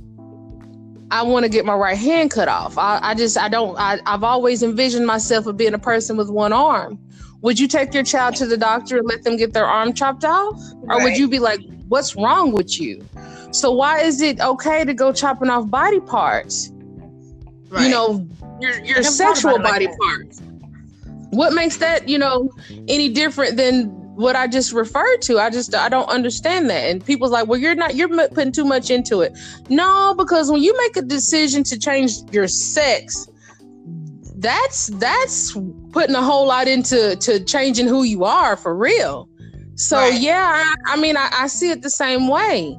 [1.13, 2.79] I want to get my right hand cut off.
[2.79, 6.31] I, I just I don't I, I've always envisioned myself of being a person with
[6.31, 6.99] one arm.
[7.43, 10.25] Would you take your child to the doctor and let them get their arm chopped
[10.25, 10.59] off?
[10.77, 11.01] Right.
[11.01, 13.07] Or would you be like, what's wrong with you?
[13.51, 16.73] So why is it okay to go chopping off body parts?
[17.69, 17.85] Right.
[17.85, 18.27] You know,
[18.61, 20.41] your your sexual body like parts.
[21.31, 22.51] What makes that, you know,
[22.89, 25.39] any different than what I just referred to?
[25.39, 26.91] I just I don't understand that.
[26.91, 29.37] And people's like, "Well, you're not you're putting too much into it."
[29.69, 33.27] No, because when you make a decision to change your sex,
[34.37, 35.57] that's that's
[35.93, 39.29] putting a whole lot into to changing who you are for real.
[39.75, 40.21] So right.
[40.21, 42.79] yeah, I, I mean, I, I, see it the same way.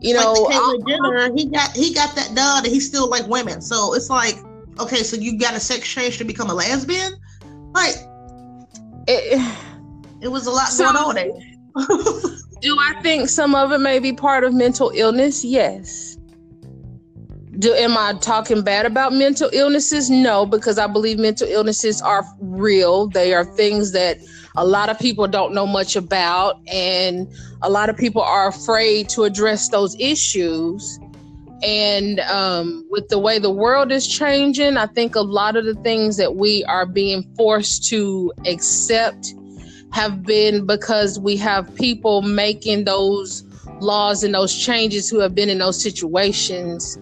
[0.00, 3.26] You know, like uh, Jenner, he got he got that done, and he still like
[3.26, 3.60] women.
[3.60, 4.36] So it's like,
[4.78, 7.14] okay, so you got a sex change to become a lesbian?
[7.72, 7.96] Like,
[9.08, 9.67] it,
[10.20, 11.30] it was a lot so, going on there.
[12.60, 15.44] do I think some of it may be part of mental illness?
[15.44, 16.16] Yes.
[17.58, 20.10] Do am I talking bad about mental illnesses?
[20.10, 23.08] No, because I believe mental illnesses are real.
[23.08, 24.18] They are things that
[24.56, 27.28] a lot of people don't know much about, and
[27.62, 31.00] a lot of people are afraid to address those issues.
[31.62, 35.74] And um, with the way the world is changing, I think a lot of the
[35.74, 39.34] things that we are being forced to accept
[39.92, 43.42] have been because we have people making those
[43.80, 46.96] laws and those changes who have been in those situations.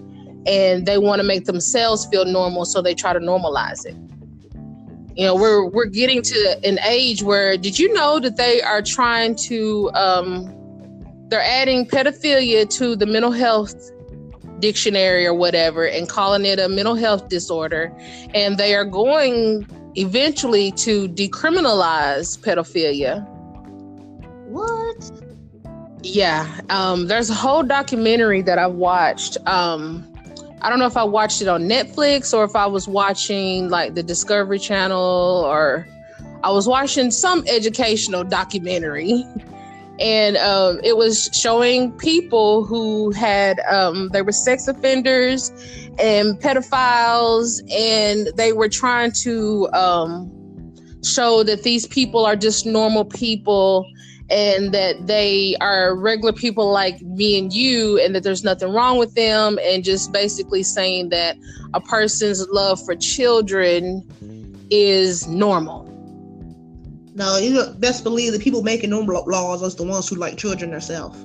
[0.47, 3.97] And they want to make themselves feel normal so they try to normalize it.
[5.17, 8.83] You know we're we're getting to an age where did you know that they are
[8.83, 10.55] trying to um,
[11.29, 13.75] they're adding pedophilia to the mental health
[14.61, 17.93] dictionary or whatever and calling it a mental health disorder.
[18.35, 23.27] And they are going eventually to decriminalize pedophilia
[24.49, 25.11] what
[26.03, 30.07] yeah um, there's a whole documentary that i've watched um,
[30.63, 33.95] I don't know if I watched it on Netflix or if I was watching like
[33.95, 35.87] the Discovery Channel or
[36.43, 39.25] I was watching some educational documentary.
[39.99, 45.51] And um, it was showing people who had, um, they were sex offenders
[45.99, 53.05] and pedophiles, and they were trying to um, show that these people are just normal
[53.05, 53.87] people
[54.29, 58.99] and that they are regular people like me and you and that there's nothing wrong
[58.99, 61.37] with them and just basically saying that
[61.75, 64.05] a person's love for children
[64.71, 65.96] is normal
[67.17, 70.71] no you best believe the people making normal laws are the ones who like children
[70.71, 71.19] themselves.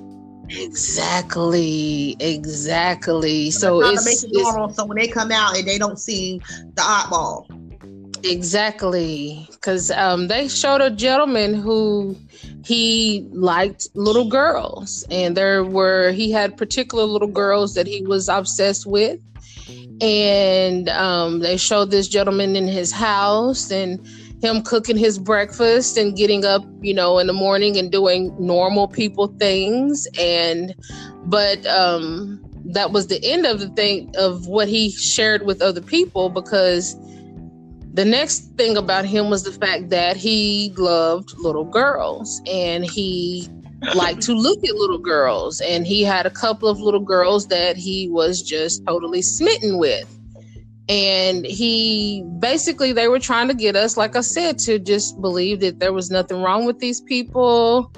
[0.48, 3.50] Exactly exactly.
[3.50, 6.38] So it's, make it normal so when they come out and they don't see
[6.74, 7.46] the oddball
[8.24, 12.16] exactly because um, they showed a gentleman who
[12.64, 18.28] he liked little girls and there were he had particular little girls that he was
[18.28, 19.20] obsessed with.
[20.00, 24.04] And um, they showed this gentleman in his house and
[24.42, 28.88] him cooking his breakfast and getting up you know in the morning and doing normal
[28.88, 30.06] people things.
[30.18, 30.74] And
[31.24, 35.80] but um that was the end of the thing of what he shared with other
[35.80, 36.96] people because
[37.94, 43.48] the next thing about him was the fact that he loved little girls and he
[43.94, 45.60] liked to look at little girls.
[45.60, 50.08] And he had a couple of little girls that he was just totally smitten with
[50.88, 55.60] and he basically they were trying to get us like i said to just believe
[55.60, 57.92] that there was nothing wrong with these people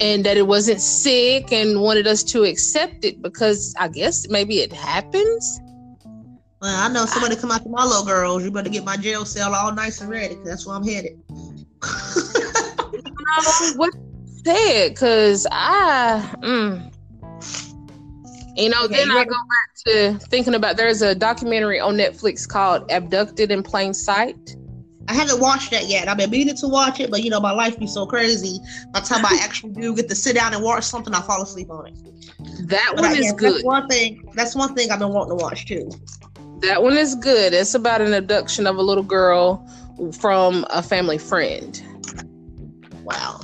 [0.00, 4.60] and that it wasn't sick and wanted us to accept it because i guess maybe
[4.60, 5.60] it happens
[6.60, 8.44] well, I know somebody come out to my little girls.
[8.44, 11.18] You better get my jail cell all nice and ready, cause that's where I'm headed.
[13.76, 13.94] what
[14.44, 14.94] said?
[14.94, 16.89] Cause I, mm,
[18.56, 20.76] you know, okay, then I go back to thinking about.
[20.76, 24.56] There's a documentary on Netflix called "Abducted in Plain Sight."
[25.08, 26.06] I haven't watched that yet.
[26.06, 28.58] I've been meaning to watch it, but you know, my life be so crazy.
[28.92, 31.42] By the time I actually do get to sit down and watch something, I fall
[31.42, 32.68] asleep on it.
[32.68, 33.54] That but one I, is good.
[33.54, 34.28] That's one thing.
[34.34, 35.90] That's one thing I've been wanting to watch too.
[36.60, 37.52] That one is good.
[37.54, 39.66] It's about an abduction of a little girl
[40.12, 41.82] from a family friend.
[43.02, 43.40] Wow.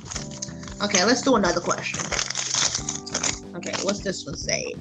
[0.82, 1.98] Okay, let's do another question.
[3.56, 4.74] Okay, what's this one say?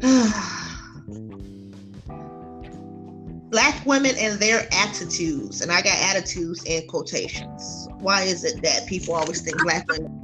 [3.50, 7.88] Black women and their attitudes, and I got attitudes in quotations.
[7.98, 10.14] Why is it that people always think black women?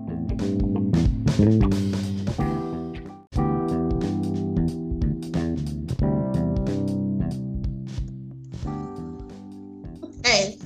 [10.24, 10.56] Hey,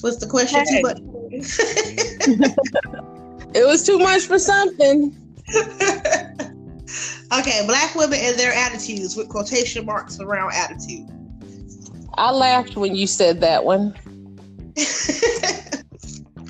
[0.00, 0.64] What's the question?
[0.66, 0.76] Hey.
[0.76, 0.98] Too much.
[3.54, 5.14] it was too much for something.
[7.32, 11.08] Okay, black women and their attitudes with quotation marks around attitude.
[12.14, 13.94] I laughed when you said that one.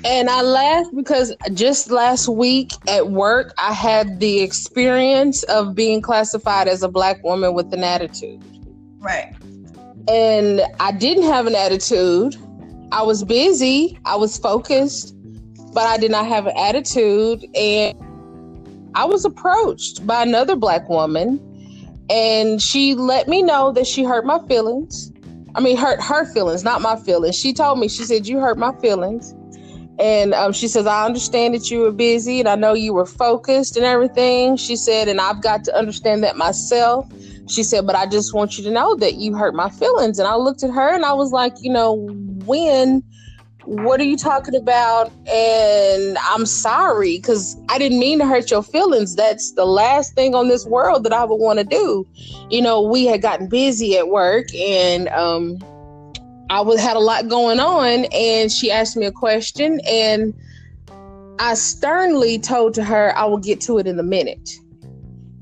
[0.05, 6.01] and I laughed because just last week at work, I had the experience of being
[6.01, 8.43] classified as a black woman with an attitude.
[8.99, 9.33] Right.
[10.07, 12.35] And I didn't have an attitude.
[12.91, 15.13] I was busy, I was focused,
[15.73, 17.43] but I did not have an attitude.
[17.55, 17.97] And
[18.97, 21.39] I was approached by another black woman,
[22.09, 25.11] and she let me know that she hurt my feelings.
[25.53, 27.35] I mean, hurt her feelings, not my feelings.
[27.37, 29.35] She told me, she said, You hurt my feelings.
[29.99, 33.05] And um, she says, I understand that you were busy and I know you were
[33.05, 34.57] focused and everything.
[34.57, 37.11] She said, and I've got to understand that myself.
[37.47, 40.19] She said, but I just want you to know that you hurt my feelings.
[40.19, 41.93] And I looked at her and I was like, you know,
[42.45, 43.03] when
[43.67, 45.11] what are you talking about?
[45.27, 49.15] And I'm sorry because I didn't mean to hurt your feelings.
[49.15, 52.07] That's the last thing on this world that I would want to do.
[52.49, 55.59] You know, we had gotten busy at work and um,
[56.49, 58.05] I was had a lot going on.
[58.13, 60.33] And she asked me a question, and
[61.39, 64.49] I sternly told to her, I will get to it in a minute.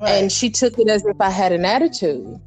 [0.01, 0.09] Right.
[0.09, 2.39] And she took it as if I had an attitude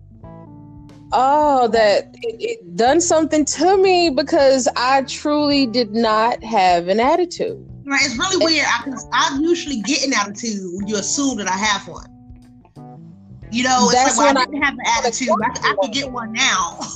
[1.13, 7.01] oh that it, it, done something to me because i truly did not have an
[7.01, 11.49] attitude right it's really weird I, I, usually get an attitude when you assume that
[11.49, 12.07] i have one
[13.51, 16.33] you know that's like, well, i didn't have an attitude i, I could get one
[16.33, 16.81] now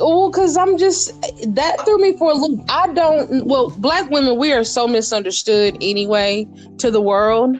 [0.00, 1.10] Oh, because I'm just
[1.54, 2.64] that threw me for a loop.
[2.68, 3.44] I don't.
[3.46, 6.46] Well, black women, we are so misunderstood anyway
[6.78, 7.58] to the world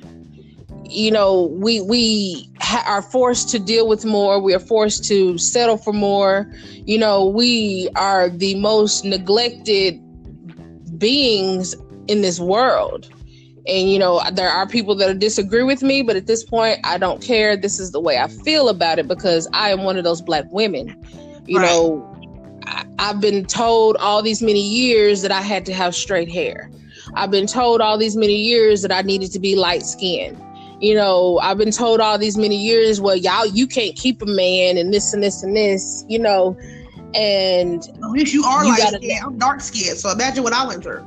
[0.88, 4.40] you know we we ha- are forced to deal with more.
[4.40, 6.52] We are forced to settle for more.
[6.74, 9.98] You know we are the most neglected
[10.98, 11.74] beings
[12.08, 13.10] in this world.
[13.66, 16.98] And you know there are people that disagree with me but at this point i
[16.98, 17.56] don't care.
[17.56, 20.44] This is the way i feel about it because i am one of those black
[20.50, 20.94] women.
[21.46, 21.66] You right.
[21.66, 22.04] know
[22.66, 26.70] I, i've been told all these many years that i had to have straight hair.
[27.14, 30.38] I've been told all these many years that i needed to be light skinned
[30.80, 34.26] you know, I've been told all these many years, well, y'all, you can't keep a
[34.26, 36.56] man and this and this and this, you know,
[37.14, 39.98] and at least you are you like, gotta, yeah, I'm dark skinned.
[39.98, 41.04] So imagine what I went through.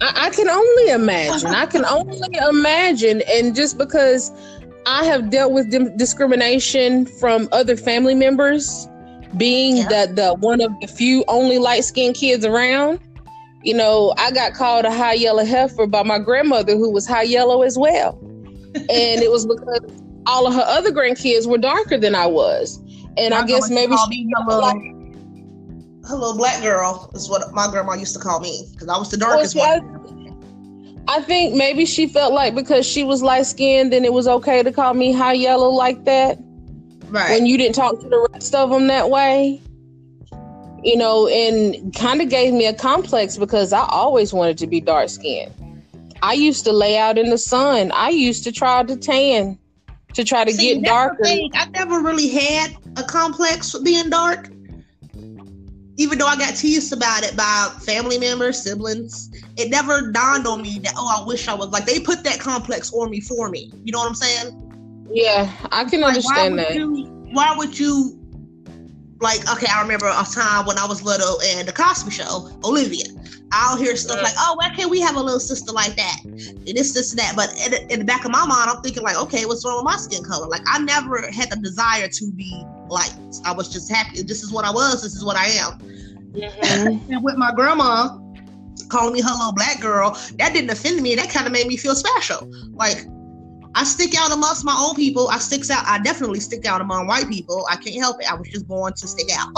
[0.00, 1.48] I, I can only imagine.
[1.48, 3.22] I can only imagine.
[3.30, 4.32] And just because
[4.86, 8.88] I have dealt with di- discrimination from other family members,
[9.36, 10.06] being yeah.
[10.06, 13.00] the the one of the few only light skinned kids around,
[13.62, 17.24] you know, I got called a high yellow heifer by my grandmother, who was high
[17.24, 18.18] yellow as well
[18.74, 19.80] and it was because
[20.26, 22.78] all of her other grandkids were darker than I was.
[23.16, 24.76] And my I guess maybe she little, like,
[26.06, 29.10] her little black girl is what my grandma used to call me because I was
[29.10, 31.04] the darkest well, one.
[31.08, 34.26] I, I think maybe she felt like because she was light skinned, then it was
[34.26, 36.38] okay to call me high yellow like that.
[37.06, 37.30] Right.
[37.30, 39.60] When you didn't talk to the rest of them that way.
[40.82, 44.82] You know, and kind of gave me a complex because I always wanted to be
[44.82, 45.54] dark skinned.
[46.24, 47.92] I used to lay out in the sun.
[47.92, 49.58] I used to try to tan
[50.14, 51.22] to try to See, get darker.
[51.26, 54.48] I never really had a complex for being dark.
[55.98, 60.62] Even though I got teased about it by family members, siblings, it never dawned on
[60.62, 63.50] me that oh, I wish I was like they put that complex on me for
[63.50, 63.70] me.
[63.84, 65.06] You know what I'm saying?
[65.12, 66.74] Yeah, I can like, understand that.
[66.74, 68.18] You, why would you
[69.20, 69.46] like?
[69.52, 73.04] Okay, I remember a time when I was little and the Cosby Show, Olivia.
[73.54, 76.66] I'll hear stuff like, "Oh, why can't we have a little sister like that?" And
[76.66, 77.34] this, this, and that.
[77.36, 79.84] But in, in, the back of my mind, I'm thinking like, "Okay, what's wrong with
[79.84, 83.14] my skin color?" Like, I never had the desire to be light.
[83.44, 84.22] I was just happy.
[84.22, 85.02] This is what I was.
[85.02, 85.78] This is what I am.
[86.34, 87.12] Mm-hmm.
[87.12, 88.18] and with my grandma
[88.88, 91.14] calling me her little black girl, that didn't offend me.
[91.14, 92.50] That kind of made me feel special.
[92.72, 93.06] Like,
[93.76, 95.28] I stick out amongst my own people.
[95.28, 95.84] I sticks out.
[95.86, 97.66] I definitely stick out among white people.
[97.70, 98.30] I can't help it.
[98.30, 99.52] I was just born to stick out.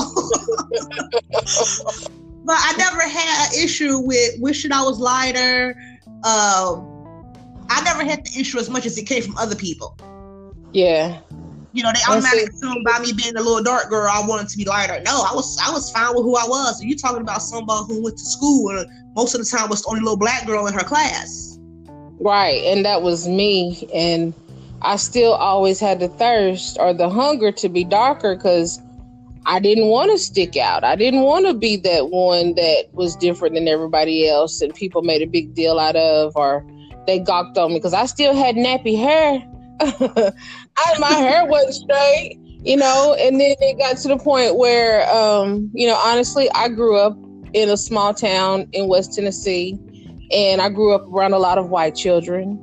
[2.47, 5.76] but I never had an issue with wishing I was lighter.
[6.22, 6.92] Um,
[7.68, 9.99] I never had the issue as much as it came from other people.
[10.72, 11.18] Yeah.
[11.72, 14.57] You know, they automatically assume by me being a little dark girl, I wanted to
[14.57, 15.01] be lighter.
[15.05, 16.82] No, I was I was fine with who I was.
[16.82, 19.88] you talking about somebody who went to school and most of the time was the
[19.88, 21.59] only little black girl in her class.
[22.20, 23.88] Right, and that was me.
[23.92, 24.32] And
[24.82, 28.80] I still always had the thirst or the hunger to be darker because
[29.49, 30.82] I didn't want to stick out.
[30.82, 35.03] I didn't want to be that one that was different than everybody else and people
[35.03, 36.66] made a big deal out of or
[37.07, 39.40] they gawked on me because I still had nappy hair.
[39.80, 45.09] I, my hair wasn't straight, you know, and then it got to the point where,
[45.14, 47.16] um, you know, honestly, I grew up
[47.53, 49.78] in a small town in West Tennessee
[50.32, 52.62] and I grew up around a lot of white children.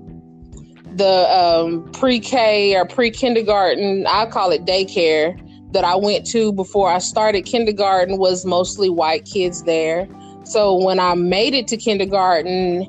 [0.98, 5.40] the um, pre-K or pre-kindergarten, I call it daycare
[5.74, 10.08] that I went to before I started kindergarten was mostly white kids there.
[10.44, 12.88] So when I made it to kindergarten,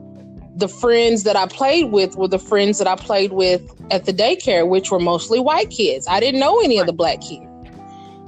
[0.56, 4.12] the friends that I played with were the friends that I played with at the
[4.12, 6.06] daycare, which were mostly white kids.
[6.08, 7.50] I didn't know any of the black kids.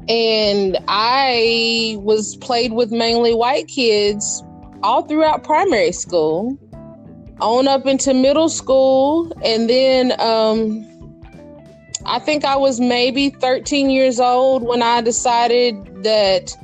[0.09, 4.43] And I was played with mainly white kids
[4.83, 6.59] all throughout primary school,
[7.41, 9.33] on up into middle school.
[9.45, 10.85] And then um,
[12.09, 16.57] I think I was maybe 13 years old when I decided that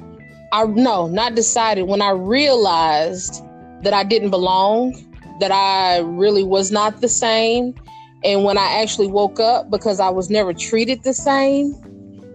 [0.52, 3.42] I, no, not decided, when I realized
[3.82, 4.94] that I didn't belong,
[5.40, 7.74] that I really was not the same.
[8.22, 11.74] And when I actually woke up because I was never treated the same,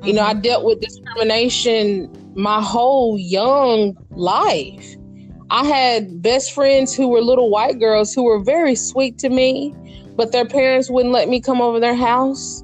[0.03, 0.41] you know, I mm-hmm.
[0.41, 4.95] dealt with discrimination my whole young life.
[5.49, 9.73] I had best friends who were little white girls who were very sweet to me,
[10.17, 12.63] but their parents wouldn't let me come over their house.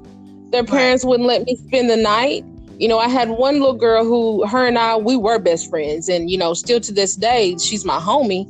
[0.54, 2.44] Their parents wouldn't let me spend the night.
[2.78, 6.08] You know, I had one little girl who, her and I, we were best friends.
[6.08, 8.46] And, you know, still to this day, she's my homie.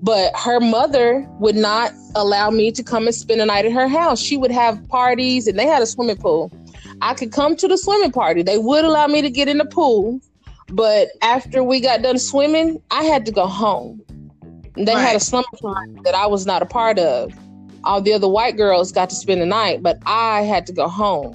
[0.00, 3.88] But her mother would not allow me to come and spend the night at her
[3.88, 4.20] house.
[4.20, 6.52] She would have parties, and they had a swimming pool.
[7.02, 8.44] I could come to the swimming party.
[8.44, 10.20] They would allow me to get in the pool,
[10.68, 14.00] but after we got done swimming, I had to go home.
[14.76, 15.00] They right.
[15.00, 17.34] had a slumber party that I was not a part of.
[17.84, 20.88] All the other white girls got to spend the night, but I had to go
[20.88, 21.34] home.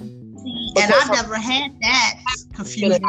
[0.76, 2.20] and I never had that
[2.54, 3.02] confusion.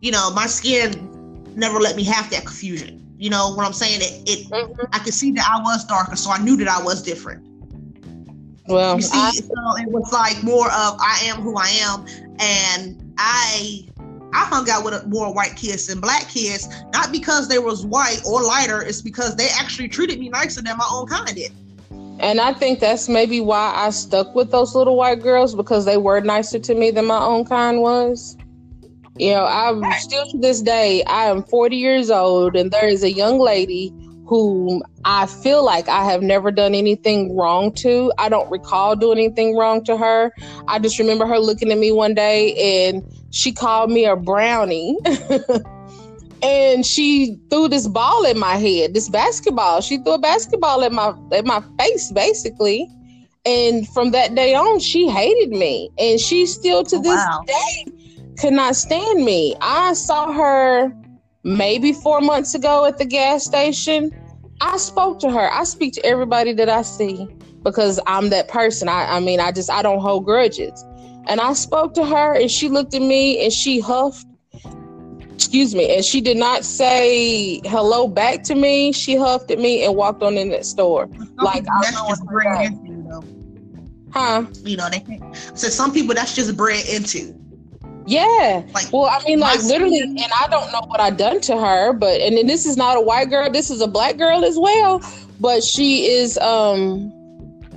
[0.00, 2.98] You know, my skin never let me have that confusion.
[3.18, 4.00] You know what I'm saying?
[4.02, 4.82] It, it mm-hmm.
[4.92, 7.46] I could see that I was darker, so I knew that I was different.
[8.66, 12.06] Well, you see, I, so it was like more of I am who I am,
[12.40, 13.86] and I
[14.32, 18.20] I hung out with more white kids than black kids, not because they was white
[18.26, 18.82] or lighter.
[18.82, 21.52] It's because they actually treated me nicer than my own kind did.
[22.20, 25.96] And I think that's maybe why I stuck with those little white girls because they
[25.96, 28.36] were nicer to me than my own kind was.
[29.16, 33.02] You know, I'm still to this day, I am 40 years old, and there is
[33.02, 33.92] a young lady
[34.26, 38.12] whom I feel like I have never done anything wrong to.
[38.18, 40.32] I don't recall doing anything wrong to her.
[40.68, 44.96] I just remember her looking at me one day and she called me a brownie.
[46.42, 49.80] and she threw this ball at my head, this basketball.
[49.80, 52.88] She threw a basketball at my at my face basically.
[53.44, 55.90] And from that day on, she hated me.
[55.98, 57.42] And she still to oh, this wow.
[57.46, 57.86] day
[58.38, 59.56] could not stand me.
[59.60, 60.92] I saw her
[61.44, 64.10] maybe four months ago at the gas station
[64.62, 65.52] I spoke to her.
[65.52, 67.26] I speak to everybody that I see
[67.64, 68.88] because I'm that person.
[68.88, 70.84] I, I mean, I just I don't hold grudges.
[71.26, 74.24] And I spoke to her and she looked at me and she huffed.
[75.34, 75.96] Excuse me.
[75.96, 78.92] And she did not say hello back to me.
[78.92, 81.08] She huffed at me and walked on in that store.
[81.38, 83.24] like I that's just bred into, you know.
[84.12, 84.46] Huh?
[84.62, 85.20] You know, they
[85.54, 87.36] so some people that's just bred into.
[88.06, 88.62] Yeah.
[88.74, 91.92] Like, well, I mean, like literally, and I don't know what I done to her,
[91.92, 93.50] but and then this is not a white girl.
[93.50, 95.02] This is a black girl as well,
[95.40, 97.12] but she is um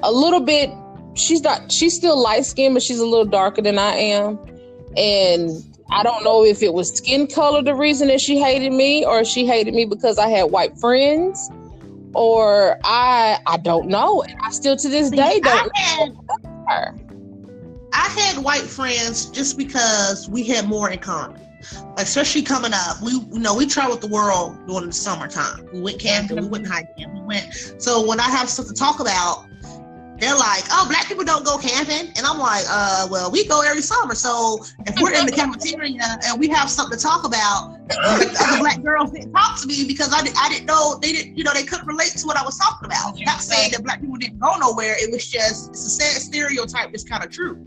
[0.03, 0.71] a little bit.
[1.15, 1.71] She's not.
[1.71, 4.39] She's still light skinned, but she's a little darker than I am,
[4.97, 5.51] and
[5.91, 9.23] I don't know if it was skin color the reason that she hated me, or
[9.23, 11.49] she hated me because I had white friends,
[12.13, 14.23] or I I don't know.
[14.41, 16.95] I still to this day don't know her.
[17.95, 21.41] I had white friends just because we had more in common.
[21.97, 25.67] Especially coming up, we you know we traveled the world during the summertime.
[25.73, 27.53] We went camping, we went hiking, we went.
[27.81, 29.47] So when I have stuff to talk about,
[30.19, 33.61] they're like, "Oh, black people don't go camping," and I'm like, "Uh, well, we go
[33.61, 34.13] every summer.
[34.13, 38.83] So if we're in the cafeteria and we have something to talk about, the black
[38.83, 41.63] girls didn't talk to me because I, I didn't know they didn't, you know, they
[41.63, 43.17] couldn't relate to what I was talking about.
[43.21, 44.95] Not saying that black people didn't go nowhere.
[44.99, 47.65] It was just it's a sad stereotype It's kind of true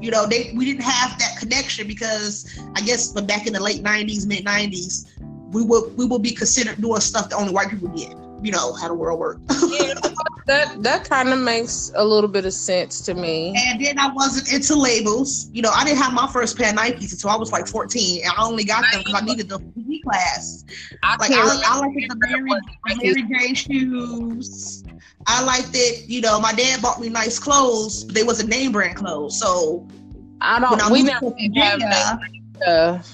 [0.00, 3.62] you know, they we didn't have that connection because I guess but back in the
[3.62, 5.06] late '90s, mid '90s,
[5.52, 8.14] we will we will be considered doing stuff that only white people did.
[8.42, 9.42] You know how the world worked.
[9.68, 9.94] yeah,
[10.48, 13.54] that that kind of makes a little bit of sense to me.
[13.68, 15.50] And then I wasn't into labels.
[15.52, 18.24] You know, I didn't have my first pair of Nikes until I was like 14,
[18.24, 20.64] and I only got them because I needed the PE class.
[21.02, 22.50] I like I, I like the Mary,
[22.96, 24.84] Mary J shoes.
[25.26, 26.08] I liked it.
[26.08, 29.38] You know, my dad bought me nice clothes, but they wasn't name brand clothes.
[29.38, 29.86] So
[30.40, 30.80] I don't.
[30.80, 31.30] I we never
[31.84, 33.06] have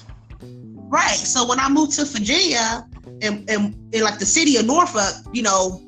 [0.87, 1.09] Right.
[1.09, 2.87] So when I moved to Virginia,
[3.21, 5.81] and in, in like the city of Norfolk, you know,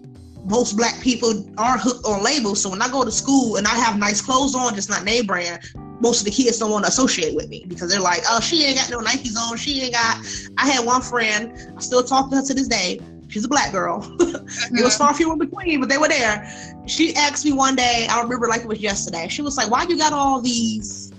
[0.48, 2.62] most black people aren't hooked on labels.
[2.62, 5.26] So when I go to school and I have nice clothes on, just not name
[5.26, 5.60] brand,
[6.00, 8.64] most of the kids don't want to associate with me because they're like, oh, she
[8.64, 9.58] ain't got no Nikes on.
[9.58, 10.26] She ain't got.
[10.58, 13.00] I had one friend, I still talk to her to this day.
[13.30, 14.00] She's a black girl.
[14.20, 15.08] it was uh-huh.
[15.08, 16.50] far few in between, but they were there.
[16.86, 19.28] She asked me one day, I remember like it was yesterday.
[19.28, 21.12] She was like, Why you got all these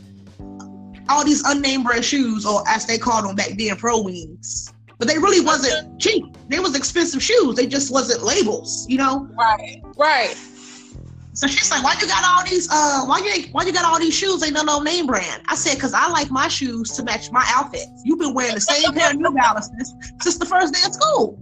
[1.11, 4.72] all these unnamed brand shoes, or as they called them back then, pro wings?
[4.99, 6.36] But they really wasn't cheap.
[6.49, 7.55] They was expensive shoes.
[7.55, 9.28] They just wasn't labels, you know?
[9.38, 9.80] Right.
[9.96, 10.36] Right.
[11.38, 12.68] So she's like, "Why you got all these?
[12.68, 14.42] Uh, why you why you got all these shoes?
[14.42, 17.44] Ain't no no name brand." I said, "Cause I like my shoes to match my
[17.55, 18.03] outfits.
[18.03, 21.38] You've been wearing the same pair of New Balances since the first day of school.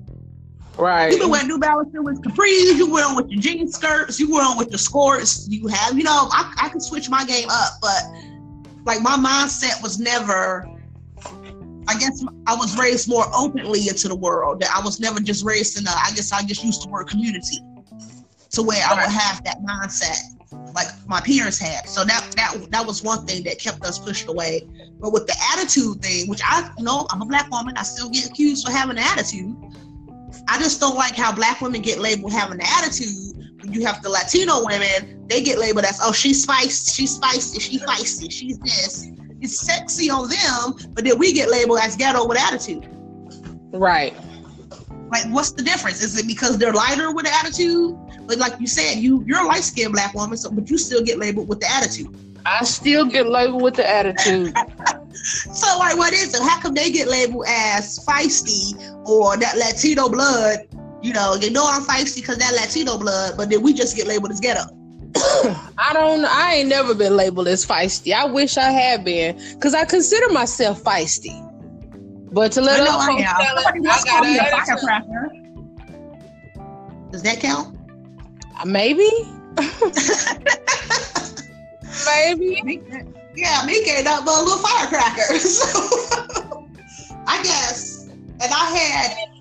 [0.76, 1.10] Right.
[1.10, 2.76] You've been wearing New Balances with capris.
[2.76, 4.20] You wear them with your jean skirts.
[4.20, 5.48] You wear them with your skirts.
[5.48, 8.02] You have, you know, I I can switch my game up, but
[8.84, 10.68] like my mindset was never."
[11.88, 14.60] I guess I was raised more openly into the world.
[14.60, 15.90] That I was never just raised in a.
[15.90, 17.58] I guess I just used the word community
[18.50, 20.36] to where I would have that mindset
[20.74, 21.88] like my peers had.
[21.88, 24.66] So that that that was one thing that kept us pushed away.
[25.00, 28.08] But with the attitude thing, which I you know I'm a black woman, I still
[28.10, 29.54] get accused for having an attitude.
[30.48, 33.34] I just don't like how black women get labeled having an attitude.
[33.60, 37.58] When you have the Latino women, they get labeled as oh she's spicy, she's spicy,
[37.58, 39.08] she's feisty, she's this.
[39.46, 42.88] It's sexy on them, but then we get labeled as ghetto with attitude.
[43.72, 44.12] Right.
[45.12, 46.02] Like, what's the difference?
[46.02, 47.96] Is it because they're lighter with attitude?
[48.26, 51.00] But like you said, you you're a light skinned black woman, so but you still
[51.04, 52.12] get labeled with the attitude.
[52.44, 54.52] I still get labeled with the attitude.
[55.14, 56.42] so like, what is it?
[56.42, 58.74] How come they get labeled as feisty
[59.06, 60.66] or that Latino blood?
[61.02, 64.08] You know, they know I'm feisty because that Latino blood, but then we just get
[64.08, 64.75] labeled as ghetto.
[65.78, 66.24] I don't.
[66.24, 68.12] I ain't never been labeled as feisty.
[68.12, 71.42] I wish I had been, because I consider myself feisty.
[72.32, 75.30] But to let other folks tell it, I a firecracker.
[77.10, 77.78] Does that count?
[78.60, 79.08] Uh, maybe.
[82.06, 82.82] maybe.
[83.36, 85.38] Yeah, me not but a little firecracker.
[85.38, 86.68] So
[87.26, 89.35] I guess, and I had.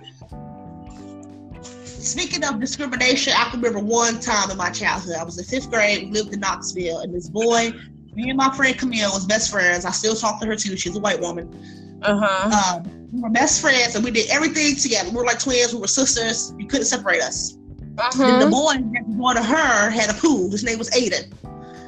[2.06, 5.16] Speaking of discrimination, I can remember one time in my childhood.
[5.20, 6.06] I was in fifth grade.
[6.06, 7.72] We lived in Knoxville, and this boy,
[8.14, 9.86] me and my friend Camille, was best friends.
[9.86, 10.78] I still talk to her too.
[10.78, 11.52] She's a white woman
[12.06, 12.80] uh-huh.
[12.80, 15.10] Um, we were best friends and we did everything together.
[15.10, 15.74] We were like twins.
[15.74, 16.54] We were sisters.
[16.58, 17.58] You couldn't separate us.
[17.98, 18.44] Uh-huh.
[18.44, 20.52] The boy next door to her had a pool.
[20.52, 21.32] His name was Aiden.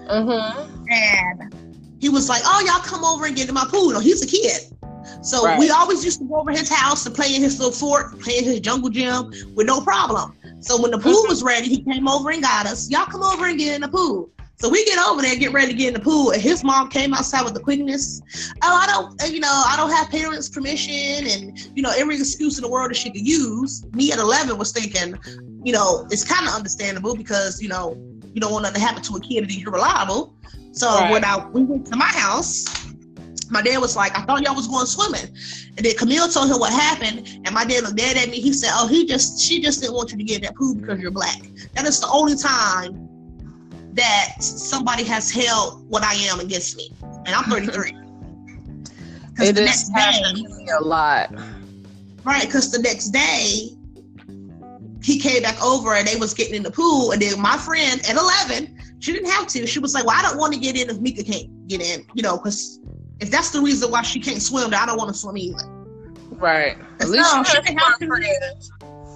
[0.08, 0.66] Uh-huh.
[0.90, 1.54] And
[2.00, 4.28] he was like, "Oh, y'all come over and get in my pool." No, he's a
[4.28, 4.74] kid.
[5.22, 5.60] So right.
[5.60, 8.40] we always used to go over his house and play in his little fort, play
[8.40, 10.36] in his jungle gym with no problem.
[10.60, 11.30] So when the pool uh-huh.
[11.30, 12.90] was ready, he came over and got us.
[12.90, 14.30] Y'all come over and get in the pool.
[14.60, 16.90] So we get over there, get ready to get in the pool, and his mom
[16.90, 18.22] came outside with the quickness.
[18.64, 22.58] Oh, I don't, you know, I don't have parents' permission, and you know, every excuse
[22.58, 23.86] in the world that she could use.
[23.94, 25.16] Me at 11 was thinking,
[25.64, 27.96] you know, it's kind of understandable because you know,
[28.34, 30.34] you don't want nothing to happen to a kid and you're reliable.
[30.72, 31.12] So right.
[31.12, 32.66] when I we went to my house,
[33.50, 35.36] my dad was like, I thought y'all was going swimming.
[35.78, 37.28] And then Camille told him what happened.
[37.46, 38.40] And my dad looked dead at me.
[38.40, 40.76] He said, Oh, he just she just didn't want you to get in that pool
[40.76, 41.40] because you're black.
[41.74, 43.08] That is the only time
[43.98, 46.92] that somebody has held what I am against me,
[47.26, 47.98] and I'm 33.
[49.40, 50.22] it the next day,
[50.80, 51.34] a lot,
[52.24, 52.46] right?
[52.46, 53.72] Because the next day
[55.04, 58.00] he came back over and they was getting in the pool, and then my friend
[58.08, 59.66] at 11, she didn't have to.
[59.66, 62.06] She was like, "Well, I don't want to get in if Mika can't get in,
[62.14, 62.80] you know, because
[63.20, 65.66] if that's the reason why she can't swim, I don't want to swim either."
[66.32, 66.78] Right.
[67.00, 67.76] At least no, she.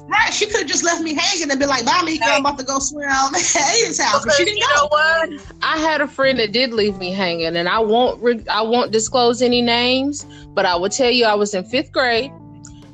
[0.08, 2.58] Right, she could have just left me hanging and been like, "Bye, me, I'm about
[2.60, 5.30] to go swim at his house." But she didn't you know what?
[5.62, 8.91] I had a friend that did leave me hanging, and I won't re- I won't
[8.91, 12.32] disclose any names, but I will tell you, I was in fifth grade,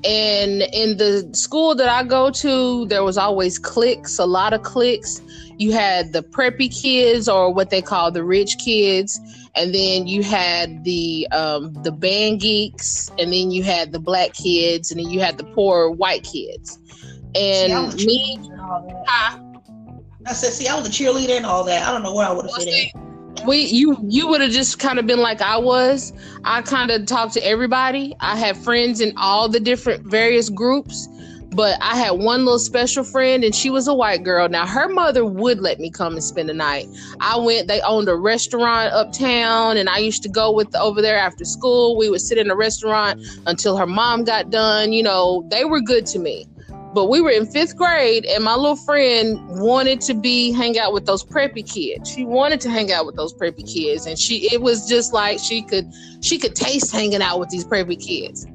[0.03, 4.61] and in the school that I go to, there was always cliques, a lot of
[4.61, 5.21] cliques.
[5.57, 9.19] You had the preppy kids, or what they call the rich kids,
[9.55, 14.33] and then you had the um, the band geeks, and then you had the black
[14.33, 16.79] kids, and then you had the poor white kids
[17.37, 18.49] and see, me,
[19.07, 19.39] huh?
[20.25, 21.87] I said, see, I was a cheerleader and all that.
[21.87, 23.45] I don't know where I would have fit in.
[23.45, 26.11] We you you would have just kind of been like I was.
[26.43, 28.15] I kind of talked to everybody.
[28.19, 31.07] I had friends in all the different various groups,
[31.57, 34.47] but I had one little special friend, and she was a white girl.
[34.47, 36.85] Now her mother would let me come and spend the night.
[37.19, 37.67] I went.
[37.67, 41.97] They owned a restaurant uptown, and I used to go with over there after school.
[41.97, 44.93] We would sit in a restaurant until her mom got done.
[44.93, 46.45] You know, they were good to me.
[46.93, 50.93] But we were in fifth grade, and my little friend wanted to be hang out
[50.93, 52.11] with those preppy kids.
[52.11, 55.39] She wanted to hang out with those preppy kids, and she it was just like
[55.39, 55.91] she could
[56.21, 58.45] she could taste hanging out with these preppy kids.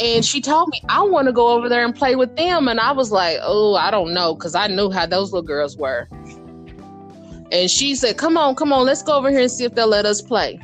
[0.00, 2.80] And she told me I want to go over there and play with them, and
[2.80, 6.08] I was like, oh, I don't know, because I knew how those little girls were.
[7.52, 9.86] And she said, "Come on, come on, let's go over here and see if they'll
[9.86, 10.58] let us play."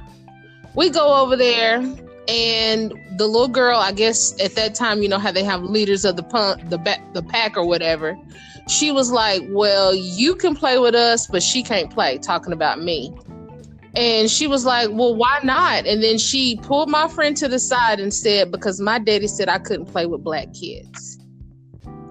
[0.75, 1.77] We go over there
[2.27, 6.05] and the little girl, I guess at that time, you know how they have leaders
[6.05, 6.79] of the punk, the
[7.13, 8.19] the pack or whatever.
[8.69, 12.83] She was like, "Well, you can play with us, but she can't play." Talking about
[12.83, 13.13] me.
[13.97, 15.87] And she was like, Well, why not?
[15.87, 19.49] And then she pulled my friend to the side and said, Because my daddy said
[19.49, 21.19] I couldn't play with black kids.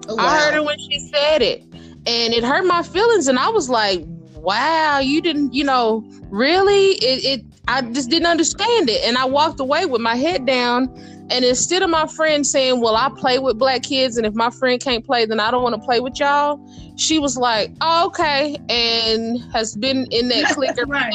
[0.08, 0.26] Oh, wow.
[0.26, 1.62] I heard her when she said it.
[2.06, 3.28] And it hurt my feelings.
[3.28, 4.02] And I was like,
[4.34, 6.92] Wow, you didn't, you know, really?
[6.94, 9.02] It, it I just didn't understand it.
[9.04, 10.88] And I walked away with my head down.
[11.30, 14.50] And instead of my friend saying, Well, I play with black kids, and if my
[14.50, 16.60] friend can't play, then I don't want to play with y'all,
[16.96, 20.86] she was like, oh, Okay, and has been in that clicker.
[20.86, 21.12] right,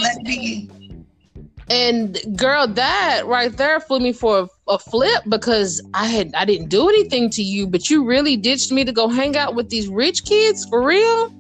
[1.70, 6.46] and girl, that right there flew me for a, a, flip because I had I
[6.46, 9.70] didn't do anything to you, but you really ditched me to go hang out with
[9.70, 11.34] these rich kids for real.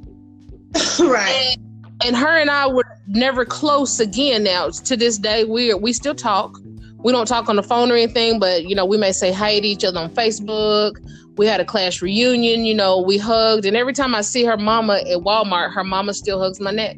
[0.99, 1.57] right.
[1.57, 1.65] And
[2.03, 4.43] and her and I were never close again.
[4.43, 6.57] Now to this day, we we still talk.
[7.05, 9.59] We don't talk on the phone or anything, but you know, we may say hi
[9.59, 10.97] to each other on Facebook.
[11.37, 12.65] We had a class reunion.
[12.65, 16.15] You know, we hugged, and every time I see her mama at Walmart, her mama
[16.15, 16.97] still hugs my neck.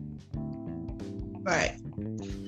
[1.41, 1.75] Right.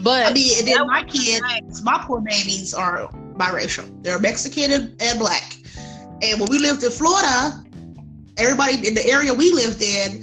[0.02, 3.92] But I mean, and then my kids, my poor babies are biracial.
[4.04, 5.58] They're Mexican and, and black.
[6.22, 7.62] And when we lived in Florida,
[8.38, 10.22] everybody in the area we lived in,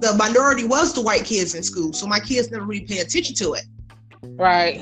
[0.00, 1.92] the minority was the white kids in school.
[1.92, 3.64] So my kids never really paid attention to it.
[4.22, 4.80] Right.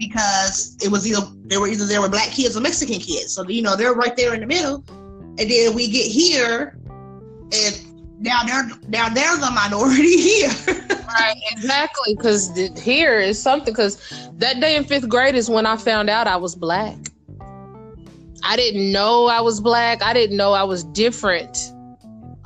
[0.00, 3.34] Because it was either they were either there were black kids or Mexican kids.
[3.34, 4.82] So you know they're right there in the middle.
[5.38, 6.76] And then we get here
[7.52, 7.90] and
[8.20, 10.50] now they're now they're the minority here.
[11.06, 12.14] right, exactly.
[12.16, 12.50] Because
[12.82, 13.72] here is something.
[13.72, 13.98] Because
[14.38, 16.96] that day in fifth grade is when I found out I was black.
[18.42, 20.02] I didn't know I was black.
[20.02, 21.72] I didn't know I was different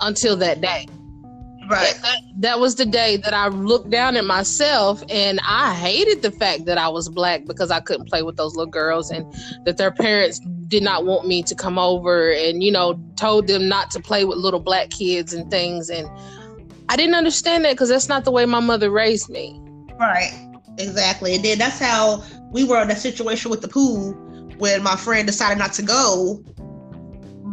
[0.00, 0.86] until that day.
[1.68, 1.98] Right.
[2.02, 6.30] That, that, was the day that I looked down at myself and I hated the
[6.30, 9.26] fact that I was black because I couldn't play with those little girls and
[9.64, 13.68] that their parents did not want me to come over and, you know, told them
[13.68, 15.88] not to play with little black kids and things.
[15.90, 16.08] And
[16.88, 19.60] I didn't understand that because that's not the way my mother raised me.
[19.98, 20.32] Right.
[20.78, 21.34] Exactly.
[21.34, 24.12] And then that's how we were in a situation with the pool
[24.58, 26.42] when my friend decided not to go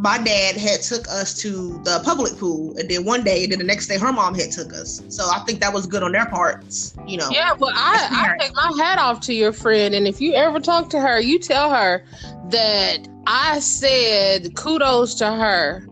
[0.01, 3.59] my dad had took us to the public pool and then one day and then
[3.59, 6.11] the next day her mom had took us so i think that was good on
[6.11, 9.93] their parts you know yeah but i, I take my hat off to your friend
[9.93, 12.03] and if you ever talk to her you tell her
[12.49, 15.87] that i said kudos to her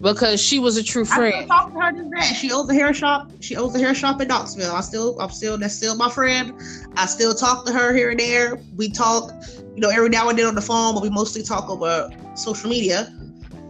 [0.00, 1.34] because she was a true friend.
[1.34, 2.32] I talked to her today.
[2.34, 3.30] She owns a hair shop.
[3.40, 4.72] She owns a hair shop in Knoxville.
[4.72, 6.58] I still, I'm still, that's still my friend.
[6.96, 8.58] I still talk to her here and there.
[8.76, 9.30] We talk,
[9.74, 12.70] you know, every now and then on the phone, but we mostly talk over social
[12.70, 13.12] media.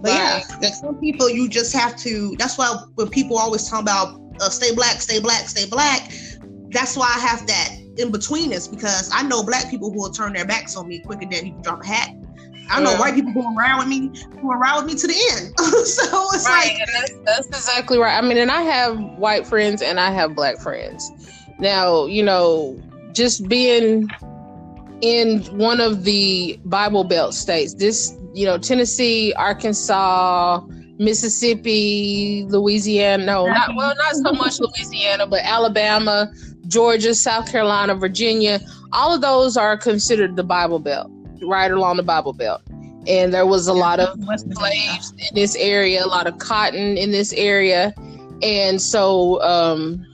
[0.00, 2.34] But yeah, like some people you just have to.
[2.38, 6.10] That's why when people always talk about uh, stay black, stay black, stay black,
[6.70, 10.10] that's why I have that in between us because I know black people who will
[10.10, 12.10] turn their backs on me quicker than you can drop a hat.
[12.70, 13.00] I know yeah.
[13.00, 15.58] white people who around with me, who are around with me to the end.
[15.86, 18.16] so it's right, like that's, that's exactly right.
[18.16, 21.10] I mean, and I have white friends and I have black friends.
[21.58, 22.80] Now, you know,
[23.12, 24.08] just being
[25.00, 30.60] in one of the Bible Belt states, this you know, Tennessee, Arkansas,
[30.98, 33.24] Mississippi, Louisiana.
[33.24, 36.30] No, not well, not so much Louisiana, but Alabama,
[36.68, 38.60] Georgia, South Carolina, Virginia.
[38.92, 41.10] All of those are considered the Bible Belt,
[41.42, 42.62] right along the Bible Belt.
[43.06, 44.18] And there was a lot of
[44.52, 47.94] slaves in this area, a lot of cotton in this area.
[48.42, 50.04] And so, um,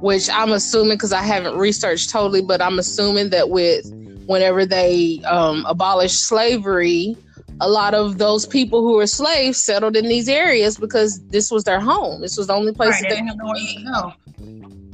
[0.00, 3.90] which I'm assuming because I haven't researched totally, but I'm assuming that with
[4.26, 7.16] whenever they um, abolished slavery,
[7.60, 11.64] a lot of those people who were slaves settled in these areas because this was
[11.64, 12.20] their home.
[12.20, 14.12] This was the only place right, that they could go.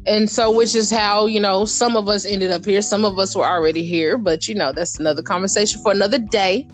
[0.06, 2.82] And so, which is how, you know, some of us ended up here.
[2.82, 6.68] Some of us were already here, but you know, that's another conversation for another day.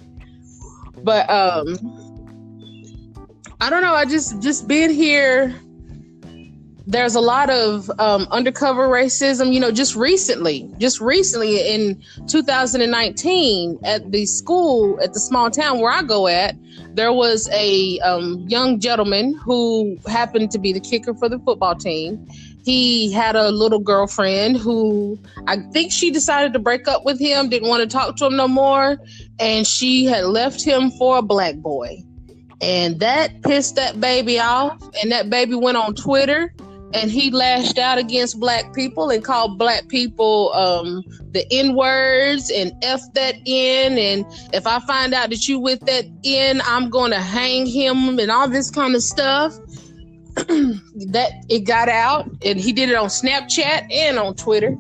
[1.03, 1.77] But um
[3.61, 5.55] I don't know, I just just being here
[6.89, 9.53] there's a lot of um, undercover racism.
[9.53, 15.81] You know, just recently, just recently in 2019, at the school, at the small town
[15.81, 16.57] where I go at,
[16.95, 21.75] there was a um, young gentleman who happened to be the kicker for the football
[21.75, 22.27] team.
[22.65, 27.51] He had a little girlfriend who I think she decided to break up with him,
[27.51, 28.99] didn't want to talk to him no more,
[29.39, 32.03] and she had left him for a black boy.
[32.63, 34.83] And that pissed that baby off.
[35.03, 36.53] And that baby went on Twitter
[36.95, 42.51] and he lashed out against black people and called black people um, the N words
[42.51, 43.99] and F that in.
[43.99, 44.25] And
[44.55, 48.31] if I find out that you with that N, I'm going to hang him and
[48.31, 49.55] all this kind of stuff.
[50.39, 54.77] that it got out and he did it on Snapchat and on Twitter.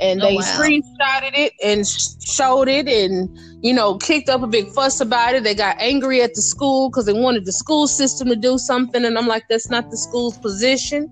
[0.00, 0.42] and oh, they wow.
[0.42, 3.28] screenshotted it and showed it and
[3.60, 6.88] you know kicked up a big fuss about it they got angry at the school
[6.88, 9.96] because they wanted the school system to do something and i'm like that's not the
[9.96, 11.10] school's position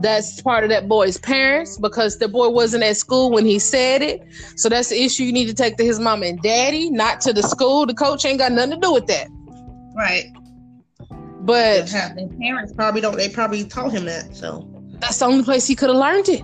[0.00, 4.00] that's part of that boy's parents because the boy wasn't at school when he said
[4.02, 4.22] it
[4.56, 7.32] so that's the issue you need to take to his mom and daddy not to
[7.32, 9.28] the school the coach ain't got nothing to do with that
[9.96, 10.26] right
[11.40, 14.68] but their parents probably don't they probably taught him that so
[15.00, 16.42] that's the only place he could have learned it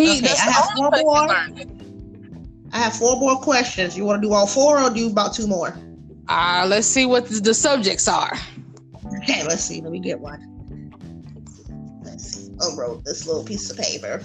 [0.00, 1.30] he, okay, I have four more.
[2.72, 3.96] I have four more questions.
[3.96, 5.76] You want to do all four or do about two more?
[6.28, 8.38] Uh, let's see what the, the subjects are.
[9.18, 9.80] Okay, let's see.
[9.80, 10.49] Let me get one.
[12.60, 14.22] I wrote this little piece of paper.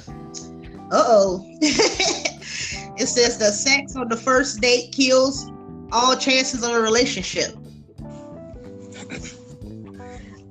[0.91, 1.45] Uh oh.
[1.61, 5.51] it says the sex on the first date kills
[5.91, 7.55] all chances of a relationship.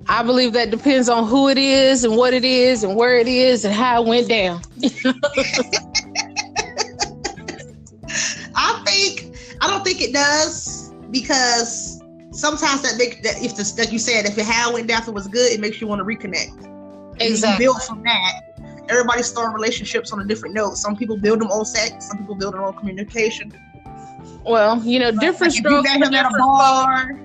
[0.06, 3.26] I believe that depends on who it is and what it is and where it
[3.28, 4.60] is and how it went down.
[8.54, 13.92] I think I don't think it does because sometimes that make that if the like
[13.92, 15.86] you said if it how it went down if it was good it makes you
[15.86, 16.73] want to reconnect.
[17.30, 17.66] Exactly.
[17.66, 18.42] Build from that.
[18.88, 20.76] Everybody start relationships on a different note.
[20.76, 22.08] Some people build them on sex.
[22.08, 23.52] Some people build them on communication.
[24.44, 25.88] Well, you know, different like strokes.
[25.88, 27.20] If you met him at a bar.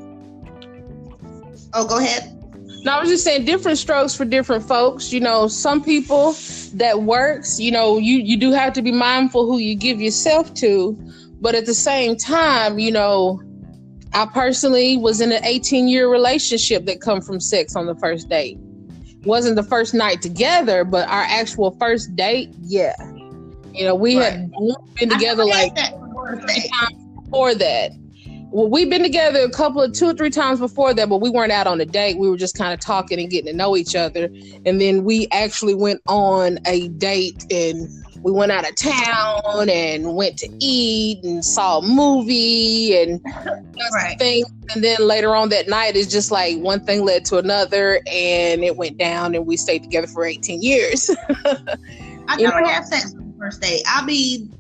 [1.74, 2.36] Oh, go ahead.
[2.84, 5.12] No, I was just saying different strokes for different folks.
[5.12, 6.34] You know, some people
[6.76, 10.54] that works, you know, you you do have to be mindful who you give yourself
[10.56, 10.98] to,
[11.42, 13.42] but at the same time, you know,
[14.14, 18.30] I personally was in an 18 year relationship that come from sex on the first
[18.30, 18.58] date.
[19.26, 22.94] Wasn't the first night together, but our actual first date, yeah.
[23.74, 24.34] You know, we right.
[24.34, 24.52] had
[24.96, 25.76] been together like
[27.16, 27.92] before that
[28.52, 31.30] well, we've been together a couple of two or three times before that, but we
[31.30, 32.18] weren't out on a date.
[32.18, 34.26] We were just kind of talking and getting to know each other.
[34.66, 37.88] And then we actually went on a date and
[38.22, 43.22] we went out of town and went to eat and saw a movie and
[43.94, 44.18] right.
[44.18, 44.48] things.
[44.74, 48.64] And then later on that night, it's just like one thing led to another and
[48.64, 51.10] it went down and we stayed together for 18 years.
[52.28, 53.84] I never had sex on the first date.
[53.88, 54.59] I mean,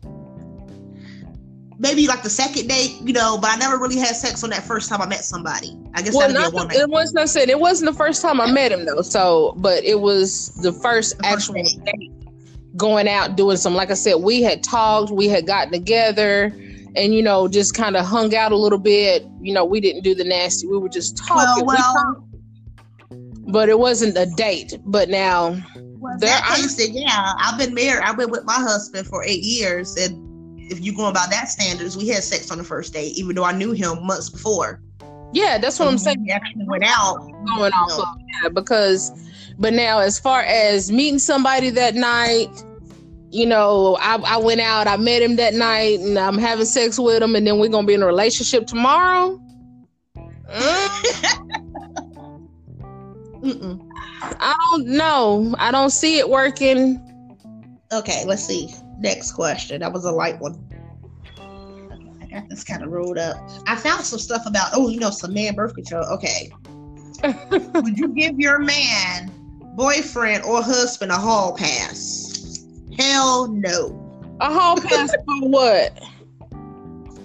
[1.80, 4.64] maybe like the second date, you know, but I never really had sex on that
[4.64, 5.78] first time I met somebody.
[5.96, 8.52] I guess well, not, one it was not said it wasn't the first time I
[8.52, 9.02] met him though.
[9.02, 12.12] So, but it was the first the actual first date.
[12.76, 13.74] going out doing some.
[13.74, 16.54] Like I said, we had talked, we had gotten together,
[16.96, 19.26] and you know, just kind of hung out a little bit.
[19.42, 20.68] You know, we didn't do the nasty.
[20.68, 21.66] We were just talking.
[21.66, 22.26] Well, well
[23.10, 24.78] we but it wasn't a date.
[24.86, 25.58] But now.
[26.02, 28.04] Well, there, that case, yeah, I've been married.
[28.04, 30.29] I've been with my husband for eight years, and
[30.70, 33.44] if you go about that standards, we had sex on the first date, even though
[33.44, 34.82] I knew him months before.
[35.34, 36.24] Yeah, that's what I'm saying.
[36.24, 37.18] We actually went out.
[37.56, 39.12] Going off of, yeah, because
[39.60, 42.48] but now as far as meeting somebody that night,
[43.30, 46.98] you know, I, I went out, I met him that night, and I'm having sex
[46.98, 49.40] with him, and then we're gonna be in a relationship tomorrow.
[53.44, 53.86] Mm.
[54.22, 55.56] I don't know.
[55.60, 57.06] I don't see it working.
[57.92, 58.70] Okay, let's see.
[59.00, 59.80] Next question.
[59.80, 60.58] That was a light one.
[62.22, 63.38] I got this kind of rolled up.
[63.66, 66.04] I found some stuff about, oh, you know, some man birth control.
[66.06, 66.52] Okay.
[67.74, 69.32] Would you give your man,
[69.76, 72.66] boyfriend, or husband a hall pass?
[72.98, 74.06] Hell no.
[74.42, 75.98] A hall pass for what?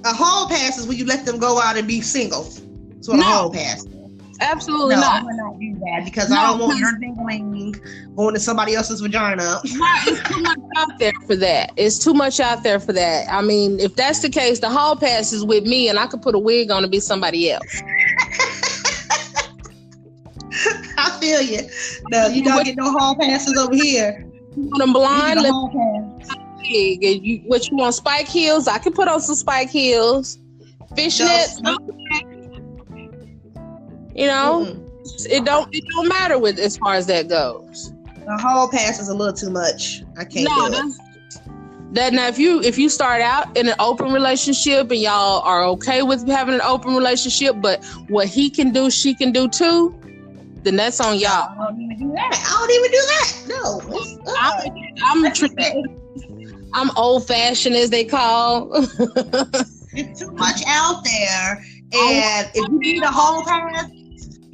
[0.04, 2.44] A hall pass is when you let them go out and be single.
[2.44, 3.22] That's what no.
[3.22, 3.84] a hall pass
[4.40, 5.22] Absolutely no, not.
[5.22, 8.74] I will not do that because no, I don't want your dingling going to somebody
[8.74, 9.60] else's vagina.
[9.64, 11.72] it's too much out there for that.
[11.76, 13.32] It's too much out there for that.
[13.32, 16.22] I mean, if that's the case, the hall pass is with me, and I could
[16.22, 17.82] put a wig on to be somebody else.
[20.96, 21.68] I feel you.
[22.10, 24.24] No, you don't get no hall passes over here.
[24.56, 25.40] You want them blind?
[26.62, 27.94] You, what you want?
[27.94, 28.68] Spike heels?
[28.68, 30.38] I can put on some spike heels.
[30.92, 31.60] Fishnets.
[31.60, 31.76] No,
[34.14, 35.32] you know, mm-hmm.
[35.32, 37.92] it don't it don't matter with as far as that goes.
[38.24, 40.02] The hall pass is a little too much.
[40.16, 41.04] I can't no, do it.
[41.94, 45.62] That now, if you if you start out in an open relationship and y'all are
[45.64, 49.94] okay with having an open relationship, but what he can do, she can do too,
[50.64, 51.52] then that's on y'all.
[51.52, 52.32] I don't even do that.
[52.34, 53.34] I don't even do that.
[53.48, 53.80] No,
[55.04, 58.70] I'm I'm, I'm old fashioned as they call.
[59.92, 63.88] it's too much out there, and if you need a whole pass,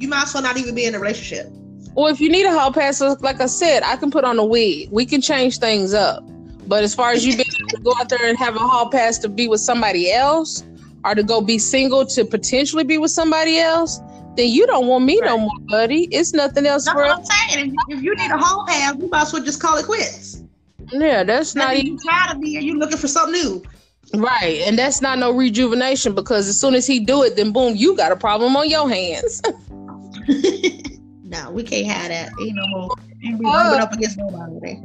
[0.01, 1.47] you might as well not even be in a relationship.
[1.93, 4.45] Well, if you need a hall pass, like I said, I can put on a
[4.45, 4.89] wig.
[4.91, 6.23] We can change things up.
[6.67, 8.89] But as far as you being able to go out there and have a hall
[8.89, 10.63] pass to be with somebody else,
[11.03, 13.99] or to go be single to potentially be with somebody else,
[14.37, 15.27] then you don't want me right.
[15.27, 16.03] no more, buddy.
[16.11, 17.67] It's nothing else That's for what I'm saying.
[17.67, 19.85] If you, if you need a hall pass, you might as well just call it
[19.85, 20.43] quits.
[20.91, 23.63] Yeah, that's not even tired of me and you looking for something new.
[24.13, 27.75] Right, and that's not no rejuvenation because as soon as he do it, then boom,
[27.75, 29.41] you got a problem on your hands.
[31.23, 32.31] no, we can't have that.
[32.41, 32.89] Ain't no more.
[33.23, 34.79] Ain't be uh, up against nobody.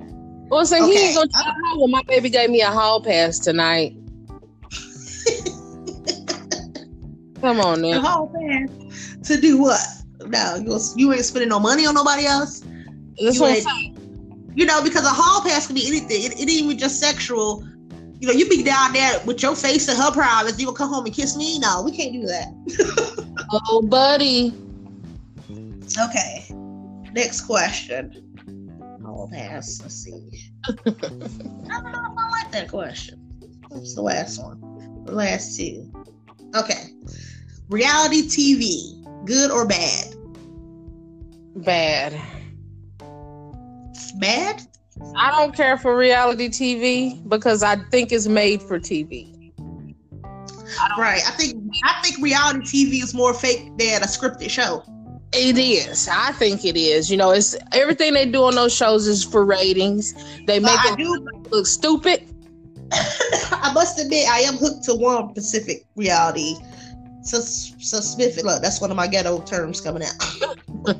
[0.48, 0.92] Well, so okay.
[0.92, 3.96] he ain't gonna try uh, well, my baby gave me a hall pass tonight.
[7.40, 7.98] Come on now.
[7.98, 8.70] A hall pass
[9.28, 9.80] to do what?
[10.26, 12.64] No, you you ain't spending no money on nobody else.
[13.20, 13.92] That's you what I'm saying.
[14.54, 16.22] You know, because a hall pass can be anything.
[16.22, 17.62] It, it ain't even just sexual
[18.20, 20.58] you know, you be down there with your face in her private.
[20.58, 21.58] You will come home and kiss me?
[21.58, 22.48] No, we can't do that.
[23.68, 24.54] oh, buddy.
[25.98, 26.46] Okay.
[27.12, 28.22] Next question.
[29.04, 29.80] I'll pass.
[29.80, 30.52] Let's see.
[30.68, 31.22] I don't know
[31.68, 33.18] if I like that question.
[33.68, 35.04] What's the last one?
[35.06, 35.90] The last two.
[36.54, 36.90] Okay.
[37.68, 40.14] Reality TV, good or bad?
[41.56, 42.20] Bad.
[44.18, 44.62] Bad?
[45.14, 49.52] I don't care for reality TV because I think it's made for TV.
[50.78, 51.22] I right.
[51.26, 54.82] I think I think reality TV is more fake than a scripted show.
[55.32, 56.08] It is.
[56.10, 57.10] I think it is.
[57.10, 60.14] You know, it's everything they do on those shows is for ratings.
[60.46, 62.26] They make it do, look stupid.
[62.92, 66.54] I must admit, I am hooked to one Pacific reality.
[67.22, 70.14] So, so Smith, look, that's one of my ghetto terms coming out.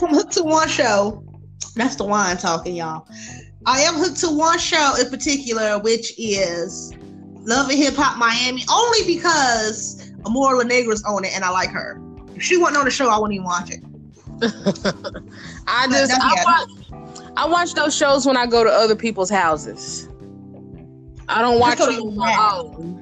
[0.00, 1.24] I'm hooked to one show
[1.78, 3.06] that's the wine talking, y'all.
[3.64, 6.92] I am hooked to one show in particular, which is
[7.44, 12.00] Love and Hip Hop Miami, only because Amara Negra's on it and I like her.
[12.38, 13.82] If she wasn't on the show, I wouldn't even watch it.
[15.66, 20.08] I just I watch, I watch those shows when I go to other people's houses.
[21.28, 22.98] I don't watch them on my own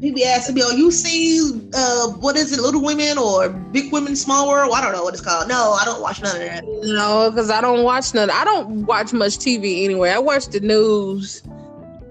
[0.00, 4.14] people asking me, "Oh, you see, uh, what is it, Little Women or Big Women,
[4.14, 4.70] Small World?
[4.70, 5.48] Well, I don't know what it's called.
[5.48, 6.64] No, I don't watch none of that.
[6.82, 8.30] No, because I don't watch none.
[8.30, 10.10] I don't watch much TV anyway.
[10.10, 11.42] I watch the news,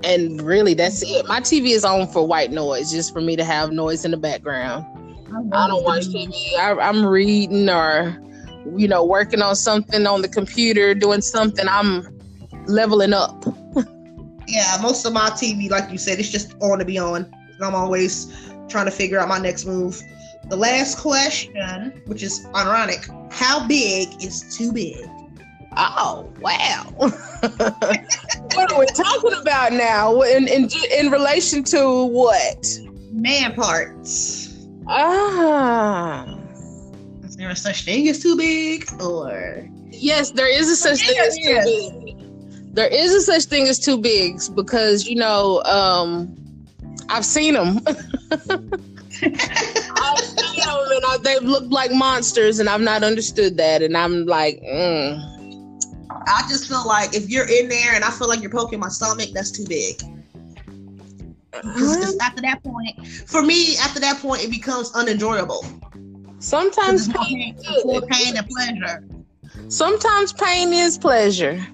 [0.03, 1.25] and really, that's it.
[1.27, 4.17] My TV is on for white noise, just for me to have noise in the
[4.17, 4.85] background.
[5.53, 6.33] I, don't watch TV.
[6.57, 8.17] I, I'm reading or,
[8.75, 11.67] you know, working on something on the computer, doing something.
[11.67, 12.07] I'm
[12.67, 13.43] leveling up.
[14.47, 17.33] yeah, most of my TV, like you said, it's just on to be on.
[17.61, 18.33] I'm always
[18.69, 20.01] trying to figure out my next move.
[20.47, 25.03] The last question, which is ironic, how big is too big?
[25.77, 26.85] Oh wow!
[26.99, 30.21] what are we talking about now?
[30.21, 32.65] In, in in relation to what?
[33.11, 34.44] Man parts.
[34.87, 36.25] Ah.
[37.23, 39.67] Is there a such thing as too big, or?
[39.91, 42.75] Yes, there is a such thing as too big.
[42.75, 46.35] There is a such thing as too big because you know um,
[47.09, 47.79] I've seen them.
[47.87, 47.97] I've
[50.19, 53.81] seen them and I, they look like monsters, and I've not understood that.
[53.81, 55.31] And I'm like, mm.
[56.09, 58.89] I just feel like if you're in there and I feel like you're poking my
[58.89, 60.01] stomach, that's too big.
[62.21, 65.65] After that point, for me, after that point, it becomes unenjoyable.
[66.39, 69.03] Sometimes pain, pain, pain and pleasure.
[69.69, 71.65] Sometimes pain is pleasure.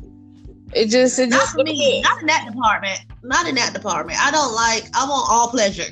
[0.73, 2.01] It just it not just for me.
[2.01, 2.99] Not in that department.
[3.23, 4.19] Not in that department.
[4.21, 4.86] I don't like.
[4.93, 5.91] I want all pleasure.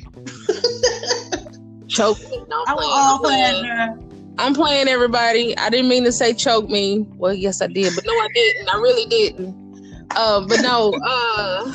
[1.88, 2.38] choke me.
[2.48, 3.98] No, I want all pleasure.
[4.38, 5.56] I'm playing everybody.
[5.58, 7.06] I didn't mean to say choke me.
[7.16, 8.74] Well, yes, I did, but no, I didn't.
[8.74, 10.06] I really didn't.
[10.16, 10.94] Uh, but no.
[11.04, 11.72] Uh,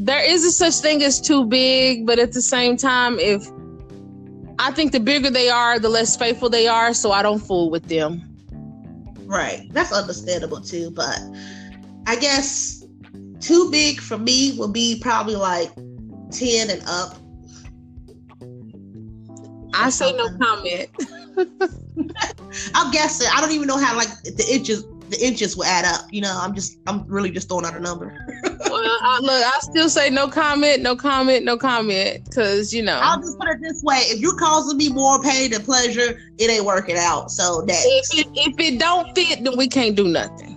[0.00, 3.46] there is a such thing as too big, but at the same time, if
[4.58, 6.94] I think the bigger they are, the less faithful they are.
[6.94, 8.22] So I don't fool with them.
[9.26, 9.68] Right.
[9.72, 10.90] That's understandable too.
[10.90, 11.20] But
[12.06, 12.82] I guess
[13.40, 15.70] too big for me would be probably like
[16.32, 17.16] 10 and up.
[19.74, 20.88] I say no comment.
[22.74, 23.28] I'm guessing.
[23.32, 26.06] I don't even know how like the inches the inches will add up.
[26.10, 28.06] You know, I'm just I'm really just throwing out a number.
[28.44, 32.98] well, I, look, I still say no comment, no comment, no comment, because you know.
[33.02, 36.50] I'll just put it this way: if you're causing me more pain than pleasure, it
[36.50, 37.30] ain't working out.
[37.30, 40.56] So that if it, if it don't fit, then we can't do nothing.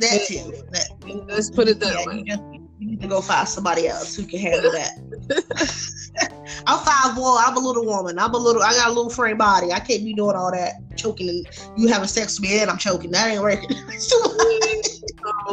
[0.00, 0.52] That too.
[0.72, 2.18] That, Let's put it that yeah, way.
[2.18, 2.42] You, just,
[2.78, 6.30] you need to go find somebody else who can handle that.
[6.66, 7.42] I'm five one.
[7.44, 8.18] I'm a little woman.
[8.18, 8.62] I'm a little.
[8.62, 9.72] I got a little frame body.
[9.72, 11.46] I can't be doing all that choking and
[11.76, 13.10] you having sex with me and I'm choking.
[13.10, 13.70] That ain't working.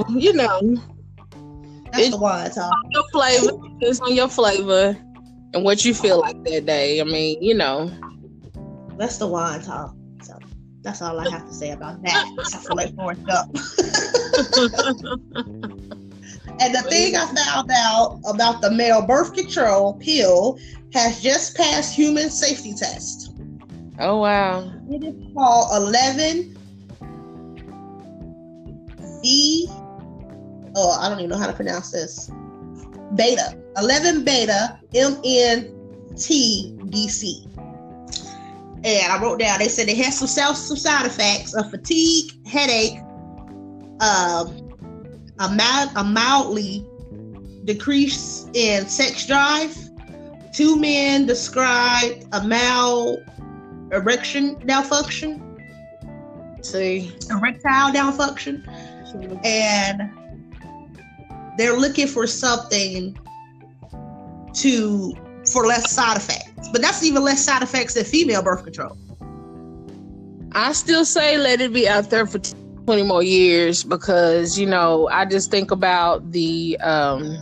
[0.09, 0.76] you know,
[1.91, 2.74] that's it's the wine talk.
[2.91, 3.57] Your flavor.
[3.82, 4.97] It's on your flavor
[5.53, 7.01] and what you feel like that day.
[7.01, 7.91] I mean, you know,
[8.97, 9.93] that's the wine talk.
[10.24, 10.38] So
[10.82, 12.26] that's all I have to say about that.
[12.39, 13.57] I feel like Forrest Gump.
[16.62, 20.59] And the thing I found out about the male birth control pill
[20.94, 23.34] has just passed human safety test.
[24.00, 24.72] Oh wow.
[24.89, 26.58] It is called 11
[29.22, 29.68] D.
[30.76, 32.32] Oh, I don't even know how to pronounce this.
[33.16, 33.58] Beta.
[33.78, 35.72] 11 beta MNTDC.
[38.84, 42.32] And I wrote down, they said it has some self some side effects of fatigue,
[42.48, 42.98] headache,
[44.02, 44.72] um,
[45.39, 46.86] a, mild, a mildly
[47.66, 49.78] decrease in sex drive.
[50.52, 53.24] Two men described a mild
[53.91, 55.47] erection malfunction.
[56.62, 58.64] See, erectile malfunction,
[59.43, 60.12] and
[61.58, 63.18] they're looking for something
[64.54, 65.14] to
[65.52, 66.70] for less side effects.
[66.72, 68.97] But that's even less side effects than female birth control.
[70.54, 72.39] I still say let it be out there for
[72.86, 77.38] 20 more years because, you know, I just think about the um,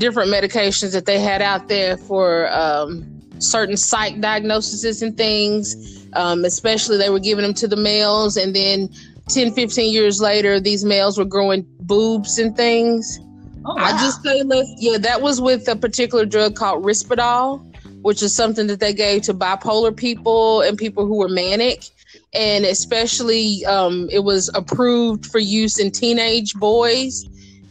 [0.00, 6.08] different medications that they had out there for um, certain psych diagnoses and things.
[6.14, 8.88] Um, especially they were giving them to the males and then
[9.28, 13.20] 10 15 years later these males were growing boobs and things
[13.64, 13.84] Oh, wow.
[13.84, 14.42] I just say
[14.78, 17.62] yeah, that was with a particular drug called Risperdal,
[18.02, 21.84] which is something that they gave to bipolar people and people who were manic.
[22.32, 27.26] And especially um, it was approved for use in teenage boys.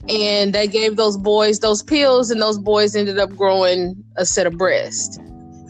[0.08, 4.48] And they gave those boys those pills, and those boys ended up growing a set
[4.48, 5.18] of breasts.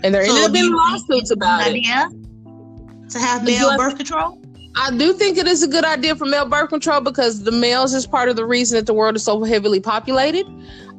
[0.03, 3.09] And there so ended up being lawsuits about it.
[3.09, 4.39] To have male birth control?
[4.75, 7.93] I do think it is a good idea for male birth control because the males
[7.93, 10.45] is part of the reason that the world is so heavily populated.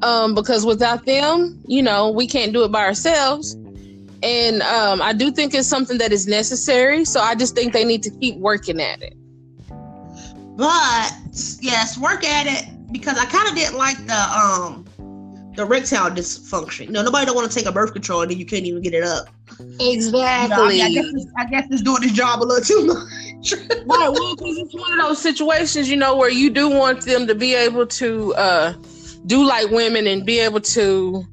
[0.03, 3.55] Um, because without them, you know, we can't do it by ourselves.
[4.23, 7.05] And um, I do think it's something that is necessary.
[7.05, 9.15] So I just think they need to keep working at it.
[10.57, 11.13] But
[11.61, 14.85] yes, work at it because I kind of didn't like the um
[15.55, 16.87] the erectile dysfunction.
[16.87, 18.83] You know, nobody don't want to take a birth control and then you can't even
[18.83, 19.29] get it up.
[19.81, 20.49] Exactly.
[20.49, 22.87] You know, I, mean, I, guess I guess it's doing this job a little too
[22.87, 23.87] much right.
[23.87, 27.35] Well, because it's one of those situations, you know, where you do want them to
[27.35, 28.75] be able to uh,
[29.27, 31.27] do like women and be able to.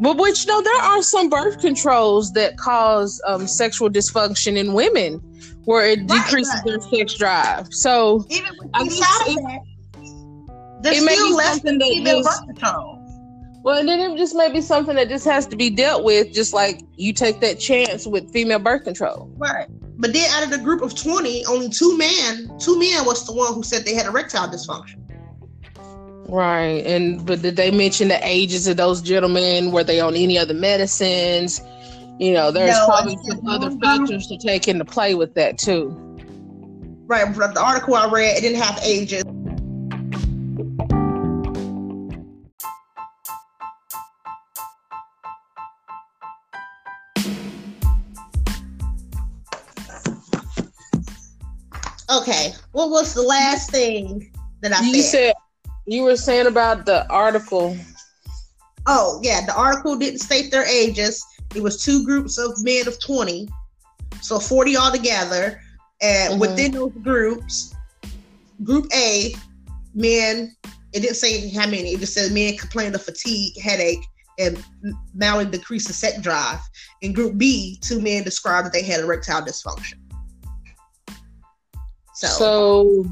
[0.00, 5.18] But which no, there are some birth controls that cause um, sexual dysfunction in women,
[5.64, 7.72] where it decreases right, their sex drive.
[7.72, 9.64] So even with I guess
[10.84, 13.00] it, it may be something that just, control.
[13.62, 16.32] Well, and then it just may be something that just has to be dealt with,
[16.32, 19.30] just like you take that chance with female birth control.
[19.36, 19.66] Right.
[19.98, 23.32] But then out of the group of 20, only two men, two men was the
[23.32, 24.96] one who said they had erectile dysfunction.
[26.26, 26.86] Right.
[26.86, 29.72] And but did they mention the ages of those gentlemen?
[29.72, 31.60] Were they on any other medicines?
[32.18, 35.88] You know, there's no, probably some other factors to take into play with that too.
[37.06, 37.34] Right.
[37.34, 39.24] The article I read, it didn't have ages.
[52.10, 54.32] Okay, what was the last thing
[54.62, 55.32] that I you said?
[55.32, 55.34] said?
[55.86, 57.76] You were saying about the article.
[58.86, 61.24] Oh yeah, the article didn't state their ages.
[61.54, 63.48] It was two groups of men of twenty,
[64.20, 65.60] so forty altogether.
[66.02, 66.40] And mm-hmm.
[66.40, 67.74] within those groups,
[68.64, 69.34] Group A,
[69.94, 70.54] men.
[70.92, 71.90] It didn't say how many.
[71.90, 74.04] It just said men complained of fatigue, headache,
[74.40, 74.62] and
[75.14, 76.58] mildly decreased the sex drive.
[77.02, 79.99] In Group B, two men described that they had erectile dysfunction.
[82.20, 83.10] So, so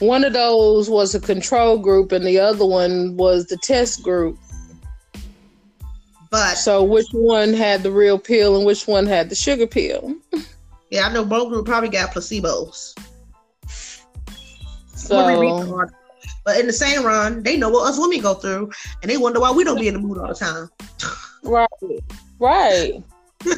[0.00, 4.38] one of those was a control group, and the other one was the test group.
[6.30, 10.14] But so, which one had the real pill and which one had the sugar pill?
[10.90, 12.98] Yeah, I know both group probably got placebos.
[14.94, 15.88] So,
[16.44, 19.40] but in the same run, they know what us women go through, and they wonder
[19.40, 20.68] why we don't be in the mood all the time.
[21.44, 21.68] right,
[22.38, 23.02] right.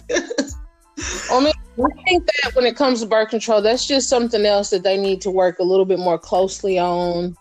[1.31, 1.53] I mean,
[1.85, 4.97] I think that when it comes to birth control, that's just something else that they
[4.97, 7.37] need to work a little bit more closely on.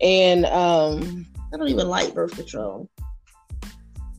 [0.00, 2.88] And um, I don't even like birth control.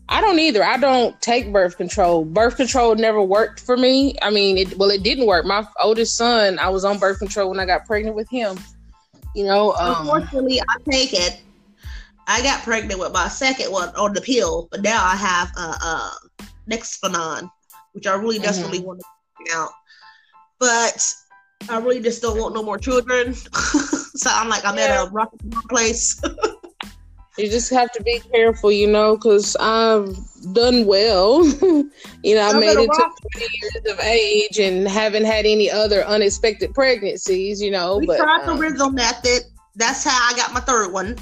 [0.09, 0.63] I don't either.
[0.63, 2.25] I don't take birth control.
[2.25, 4.15] Birth control never worked for me.
[4.21, 5.45] I mean, it well, it didn't work.
[5.45, 8.59] My oldest son, I was on birth control when I got pregnant with him.
[9.33, 11.41] You know, um, unfortunately, I take it.
[12.27, 15.61] I got pregnant with my second one on the pill, but now I have a
[15.61, 16.11] uh, uh,
[16.69, 17.49] Nexplanon,
[17.93, 18.87] which I really desperately mm-hmm.
[18.87, 19.05] want to
[19.53, 19.71] out.
[20.59, 21.13] But
[21.69, 23.33] I really just don't want no more children.
[23.33, 25.01] so I'm like, I'm yeah.
[25.01, 25.33] at a rock
[25.69, 26.21] place.
[27.37, 30.15] you just have to be careful, you know, because I've
[30.53, 31.45] done well.
[32.23, 36.03] you know, I made it to 20 years of age and haven't had any other
[36.03, 37.97] unexpected pregnancies, you know.
[37.97, 39.43] We but, tried the um, method.
[39.75, 41.17] That's how I got my third one.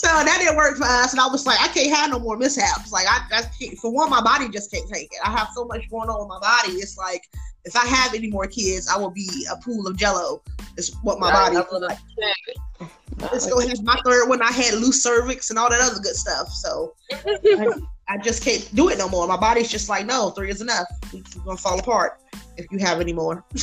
[0.00, 2.38] So that didn't work for us, and I was like, I can't have no more
[2.38, 2.90] mishaps.
[2.90, 3.42] Like I, I
[3.82, 5.18] for one, my body just can't take it.
[5.22, 6.72] I have so much going on with my body.
[6.78, 7.22] It's like
[7.66, 10.40] if I have any more kids, I will be a pool of jello
[10.78, 11.98] Is what my body like.
[13.20, 13.84] Let's go ahead.
[13.84, 16.48] My third one, I had loose cervix and all that other good stuff.
[16.48, 17.68] So I,
[18.08, 19.26] I, just can't do it no more.
[19.26, 20.86] My body's just like, no, three is enough.
[21.12, 22.22] We're gonna fall apart
[22.56, 23.44] if you have any more.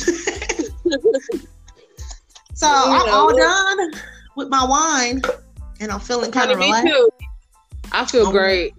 [2.54, 3.90] so I'm all done
[4.36, 5.20] with my wine,
[5.80, 6.86] and I'm feeling kind of relaxed.
[6.86, 7.10] Too.
[7.92, 8.74] I feel um, great.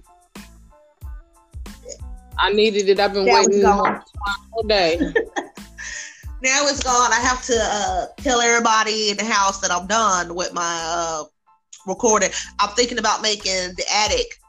[2.38, 3.00] I needed it.
[3.00, 4.04] I've been waiting all
[4.68, 4.98] day.
[6.42, 7.12] now it's gone.
[7.12, 11.24] I have to uh, tell everybody in the house that I'm done with my uh,
[11.86, 12.30] recording.
[12.60, 14.40] I'm thinking about making the attic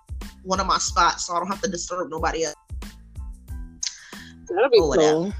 [0.44, 2.54] one of my spots, so I don't have to disturb nobody else.
[4.48, 5.32] That'll be cool.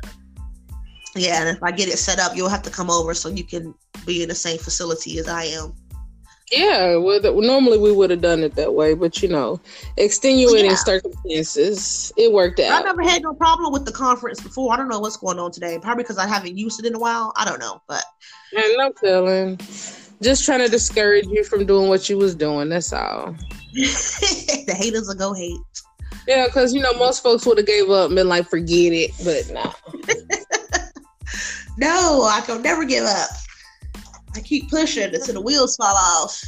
[1.16, 3.44] Yeah, and if I get it set up, you'll have to come over so you
[3.44, 3.74] can
[4.06, 5.74] be in the same facility as I am.
[6.50, 9.60] Yeah, well, normally we would have done it that way, but you know,
[9.96, 10.76] extenuating yeah.
[10.76, 12.82] circumstances, it worked out.
[12.82, 14.72] I never had no problem with the conference before.
[14.72, 15.78] I don't know what's going on today.
[15.80, 17.32] Probably because I haven't used it in a while.
[17.36, 18.02] I don't know, but
[18.52, 19.58] and no telling.
[20.20, 22.68] Just trying to discourage you from doing what you was doing.
[22.68, 23.36] That's all.
[23.72, 25.56] the haters will go hate.
[26.26, 29.12] Yeah, because you know most folks would have gave up and been like, forget it,
[29.24, 29.72] but no.
[31.78, 33.30] no, I can never give up.
[34.34, 36.42] I keep pushing until the wheels fall off.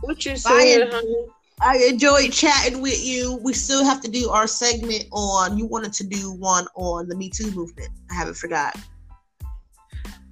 [0.00, 1.26] What you saying, honey?
[1.60, 3.38] I enjoyed chatting with you.
[3.42, 5.56] We still have to do our segment on.
[5.56, 7.90] You wanted to do one on the Me Too movement.
[8.10, 8.76] I haven't forgot.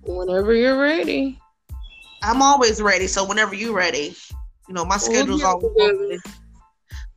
[0.02, 1.39] Whenever you're ready.
[2.22, 3.06] I'm always ready.
[3.06, 4.14] So whenever you're ready,
[4.68, 6.20] you know my schedule's well, always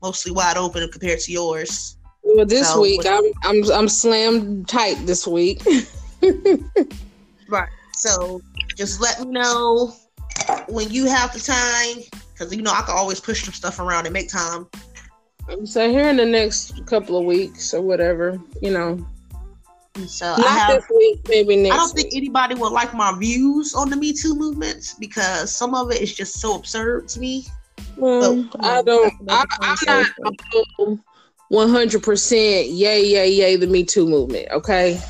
[0.01, 1.97] mostly wide open compared to yours.
[2.23, 5.63] Well, this so, week I'm I'm I'm slammed tight this week.
[7.49, 7.69] right.
[7.97, 8.41] So
[8.75, 9.93] just let me know
[10.69, 14.05] when you have the time, because you know I can always push some stuff around
[14.05, 14.67] and make time.
[15.65, 19.05] So here in the next couple of weeks or whatever, you know.
[20.05, 21.73] So not have, this week, maybe next.
[21.73, 25.73] I don't think anybody would like my views on the Me Too movement because some
[25.73, 27.45] of it is just so absurd to me.
[27.95, 29.11] Well, but, I don't.
[29.27, 30.99] I, I'm not
[31.47, 32.67] one hundred percent.
[32.67, 33.55] Yay, yay, yay!
[33.55, 34.49] The Me Too movement.
[34.51, 35.01] Okay.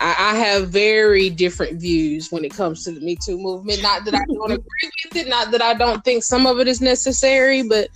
[0.00, 3.82] I, I, have very different views when it comes to the Me Too movement.
[3.82, 6.68] Not that I don't agree with it, not that I don't think some of it
[6.68, 7.88] is necessary, but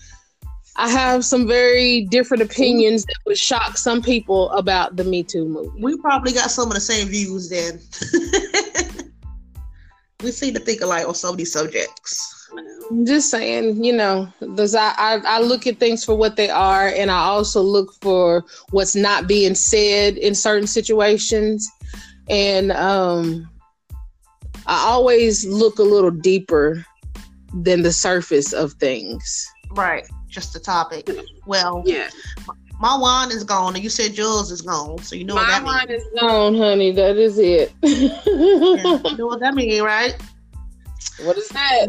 [0.77, 5.45] I have some very different opinions that would shock some people about the Me Too
[5.45, 5.83] movement.
[5.83, 7.81] We probably got some of the same views then.
[10.23, 12.49] we seem to think alike on some of these subjects.
[12.91, 16.51] I'm just saying, you know, there's I, I, I look at things for what they
[16.51, 21.71] are, and I also look for what's not being said in certain situations
[22.31, 23.51] and um,
[24.67, 26.85] I always look a little deeper
[27.53, 29.47] than the surface of things.
[29.73, 31.09] Right, just the topic.
[31.47, 32.09] Well, yeah.
[32.79, 35.49] My wine is gone, and you said yours is gone, so you know my what
[35.49, 35.75] that means.
[35.75, 36.93] Wine is gone, honey.
[36.93, 37.73] That is it.
[37.83, 40.17] yeah, you know what that means, right?
[41.23, 41.89] What is that?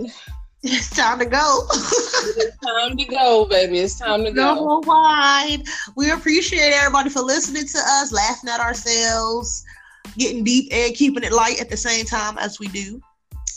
[0.63, 1.65] It's time to go.
[1.71, 3.79] it's time to go, baby.
[3.79, 4.55] It's time to go.
[4.55, 5.63] Go wide.
[5.95, 9.65] We appreciate everybody for listening to us, laughing at ourselves,
[10.17, 13.01] getting deep and keeping it light at the same time as we do.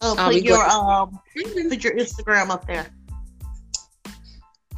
[0.00, 2.86] Oh, put your um, put your Instagram up there.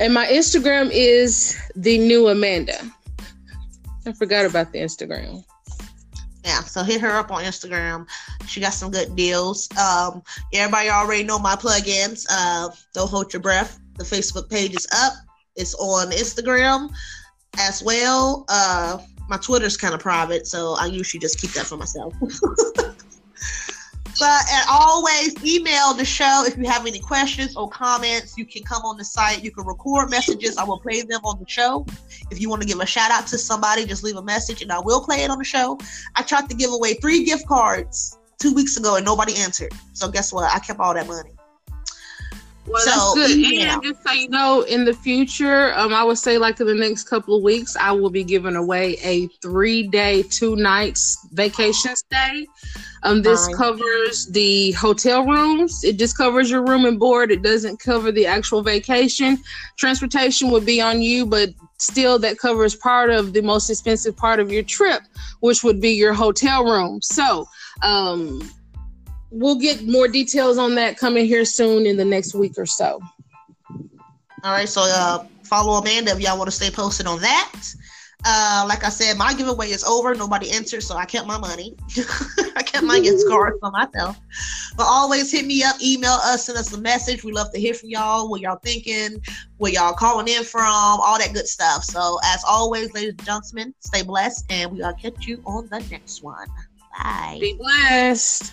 [0.01, 2.78] And my Instagram is the new Amanda.
[4.06, 5.44] I forgot about the Instagram.
[6.49, 8.09] Yeah, so hit her up on Instagram.
[8.47, 9.69] She got some good deals.
[9.77, 10.23] Um,
[10.55, 12.27] everybody already know my plugins.
[12.31, 13.79] Uh, Don't hold your breath.
[13.99, 15.12] The Facebook page is up.
[15.57, 16.89] It's on Instagram
[17.59, 18.47] as well.
[18.49, 18.97] Uh,
[19.29, 22.15] my Twitter's kind of private, so I usually just keep that for myself.
[24.19, 28.36] But always email the show if you have any questions or comments.
[28.36, 29.45] You can come on the site.
[29.45, 30.57] You can record messages.
[30.57, 31.86] I will play them on the show.
[32.31, 34.73] If you want to give a shout out to somebody, just leave a message and
[34.73, 35.78] I will play it on the show.
[36.16, 39.73] I tried to give away three gift cards two weeks ago and nobody answered.
[39.93, 40.53] So guess what?
[40.53, 41.38] I kept all that money.
[42.69, 43.39] Well, so, that's good.
[43.39, 43.74] Yeah.
[43.74, 46.74] And just so you know, in the future, um, I would say like in the
[46.74, 51.97] next couple of weeks, I will be giving away a three day, two nights vacation
[51.97, 52.47] stay.
[53.05, 55.85] Um, this covers the hotel rooms.
[55.85, 57.31] It just covers your room and board.
[57.31, 59.39] It doesn't cover the actual vacation.
[59.77, 64.40] Transportation would be on you, but still that covers part of the most expensive part
[64.40, 65.03] of your trip,
[65.40, 67.01] which would be your hotel room.
[67.01, 67.47] So,
[67.82, 68.43] um,
[69.31, 73.01] we'll get more details on that coming here soon in the next week or so.
[74.45, 77.53] All right, so uh, follow Amanda if y'all want to stay posted on that.
[78.25, 80.13] Uh, like I said, my giveaway is over.
[80.15, 81.77] Nobody entered, so I kept my money.
[82.57, 84.19] I kept my gift card for myself.
[84.77, 87.23] But always hit me up, email us, send us a message.
[87.23, 88.29] We love to hear from y'all.
[88.29, 89.23] What y'all thinking?
[89.59, 90.65] Where y'all calling in from?
[90.65, 91.85] All that good stuff.
[91.85, 95.81] So as always, ladies and gentlemen, stay blessed, and we will catch you on the
[95.91, 96.49] next one.
[96.97, 97.39] Bye.
[97.41, 98.53] Be blessed.